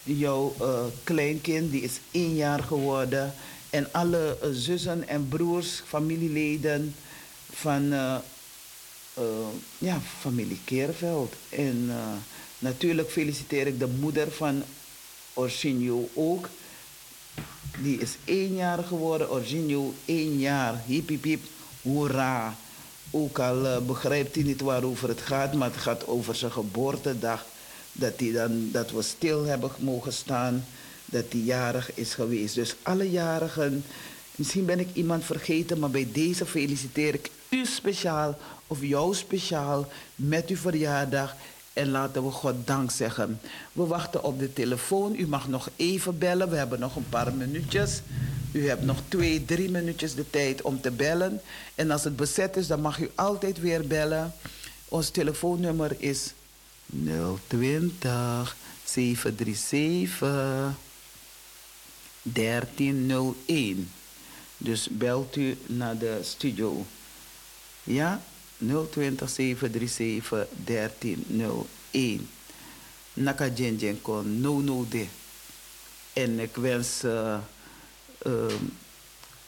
[0.07, 3.33] Jouw eh, kleinkind, die is één jaar geworden.
[3.69, 6.95] En alle eh, zussen en broers, familieleden
[7.51, 8.15] van eh,
[9.77, 11.33] ja, familie Keerveld.
[11.49, 11.91] En
[12.59, 14.63] natuurlijk feliciteer ik de moeder van
[15.33, 16.49] Orsinio ook.
[17.81, 19.31] Die is één jaar geworden.
[19.31, 20.81] Orsinio, één jaar.
[20.85, 21.43] Hip, hip, hip.
[21.81, 22.55] Hoera.
[23.11, 27.45] Ook al begrijpt hij niet waarover het gaat, maar het gaat over zijn geboortedag.
[27.97, 30.65] Dat, hij dan, dat we stil hebben mogen staan.
[31.05, 32.55] Dat hij jarig is geweest.
[32.55, 33.83] Dus alle jarigen.
[34.35, 38.37] Misschien ben ik iemand vergeten, maar bij deze feliciteer ik u speciaal
[38.67, 41.35] of jou speciaal met uw verjaardag.
[41.73, 43.39] En laten we God dank zeggen.
[43.71, 45.15] We wachten op de telefoon.
[45.15, 46.49] U mag nog even bellen.
[46.49, 48.01] We hebben nog een paar minuutjes.
[48.51, 51.41] U hebt nog twee, drie minuutjes de tijd om te bellen.
[51.75, 54.33] En als het bezet is, dan mag u altijd weer bellen.
[54.87, 56.33] Ons telefoonnummer is
[56.87, 60.75] 020 737
[62.21, 63.91] 1301.
[64.57, 66.85] Dus belt u naar de studio.
[67.83, 68.21] Ja,
[68.57, 72.29] 020 737 1301.
[73.13, 73.49] Naka
[74.01, 75.05] kon no no de.
[76.13, 77.37] En ik wens uh,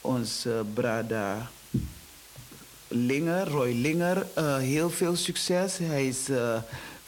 [0.00, 1.50] ons uh, brada
[2.88, 5.78] Linger, Roy Linger, uh, heel veel succes.
[5.78, 6.56] Hij is uh,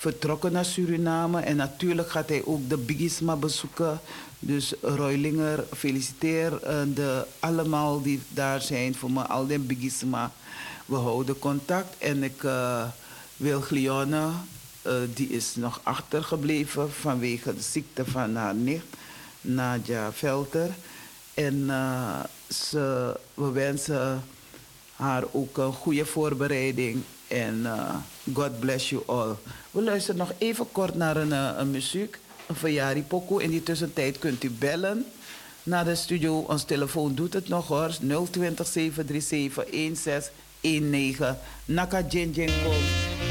[0.03, 4.01] vertrokken naar Suriname en natuurlijk gaat hij ook de Bigisma bezoeken.
[4.39, 10.33] Dus Roy Linger, feliciteer uh, de allemaal die daar zijn voor me, al die Bigisma.
[10.87, 12.85] We houden contact en ik uh,
[13.37, 14.31] wil Glione,
[14.87, 18.87] uh, die is nog achtergebleven vanwege de ziekte van haar nicht,
[19.41, 20.70] Nadja Velter.
[21.35, 21.70] En
[22.49, 24.24] ze, we wensen
[24.97, 27.03] haar ook een goede voorbereiding.
[27.33, 27.95] En uh,
[28.33, 29.35] God bless you all.
[29.71, 33.43] We luisteren nog even kort naar een, een muziek, een verjaardag pokoe.
[33.43, 35.05] In die tussentijd kunt u bellen
[35.63, 36.39] naar de studio.
[36.39, 37.91] Ons telefoon doet het nog hoor.
[38.31, 41.37] 020 737 1619.
[41.65, 42.83] Naka Jinjin Kom.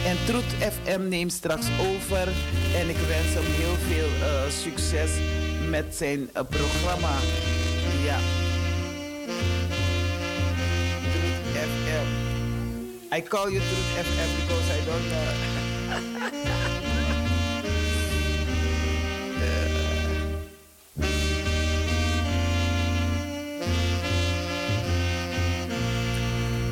[0.05, 2.27] En Troet FM neemt straks over.
[2.75, 5.11] En ik wens hem heel veel uh, succes
[5.69, 7.19] met zijn programma.
[13.13, 15.11] I call you Truth FM because I don't.
[15.11, 15.19] Uh,
[15.91, 15.99] uh,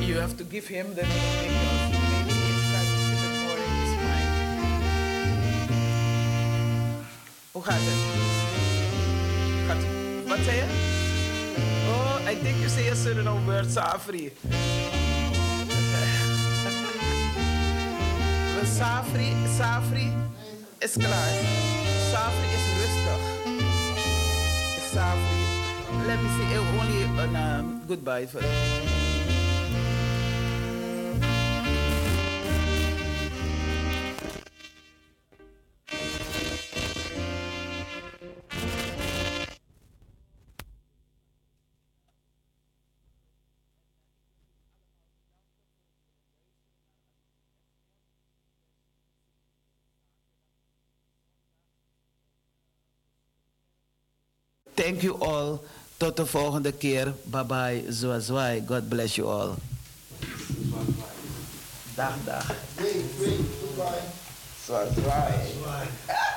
[0.00, 2.30] you have to give him the name because even
[3.60, 4.32] in his mind.
[7.52, 8.00] Hoe gaat het?
[9.66, 9.84] Gaat,
[10.26, 10.64] wat zei je?
[11.86, 14.32] Oh, I think you say a Suriname word, Safri.
[18.80, 19.28] Safri,
[19.58, 20.08] Safri
[20.80, 21.32] is klaar.
[22.12, 23.20] Safri is rustig.
[24.92, 25.42] Safri.
[26.08, 28.40] Let me see, only an um, goodbye for
[54.80, 55.60] Thank you all.
[55.96, 57.14] Tot de volgende keer.
[57.24, 57.84] Bye bye.
[57.88, 58.62] Zwazwai.
[58.66, 59.54] God bless you all.
[61.94, 62.56] Dag, dag.
[62.76, 64.00] Goodbye.
[64.64, 66.29] Zwazwai.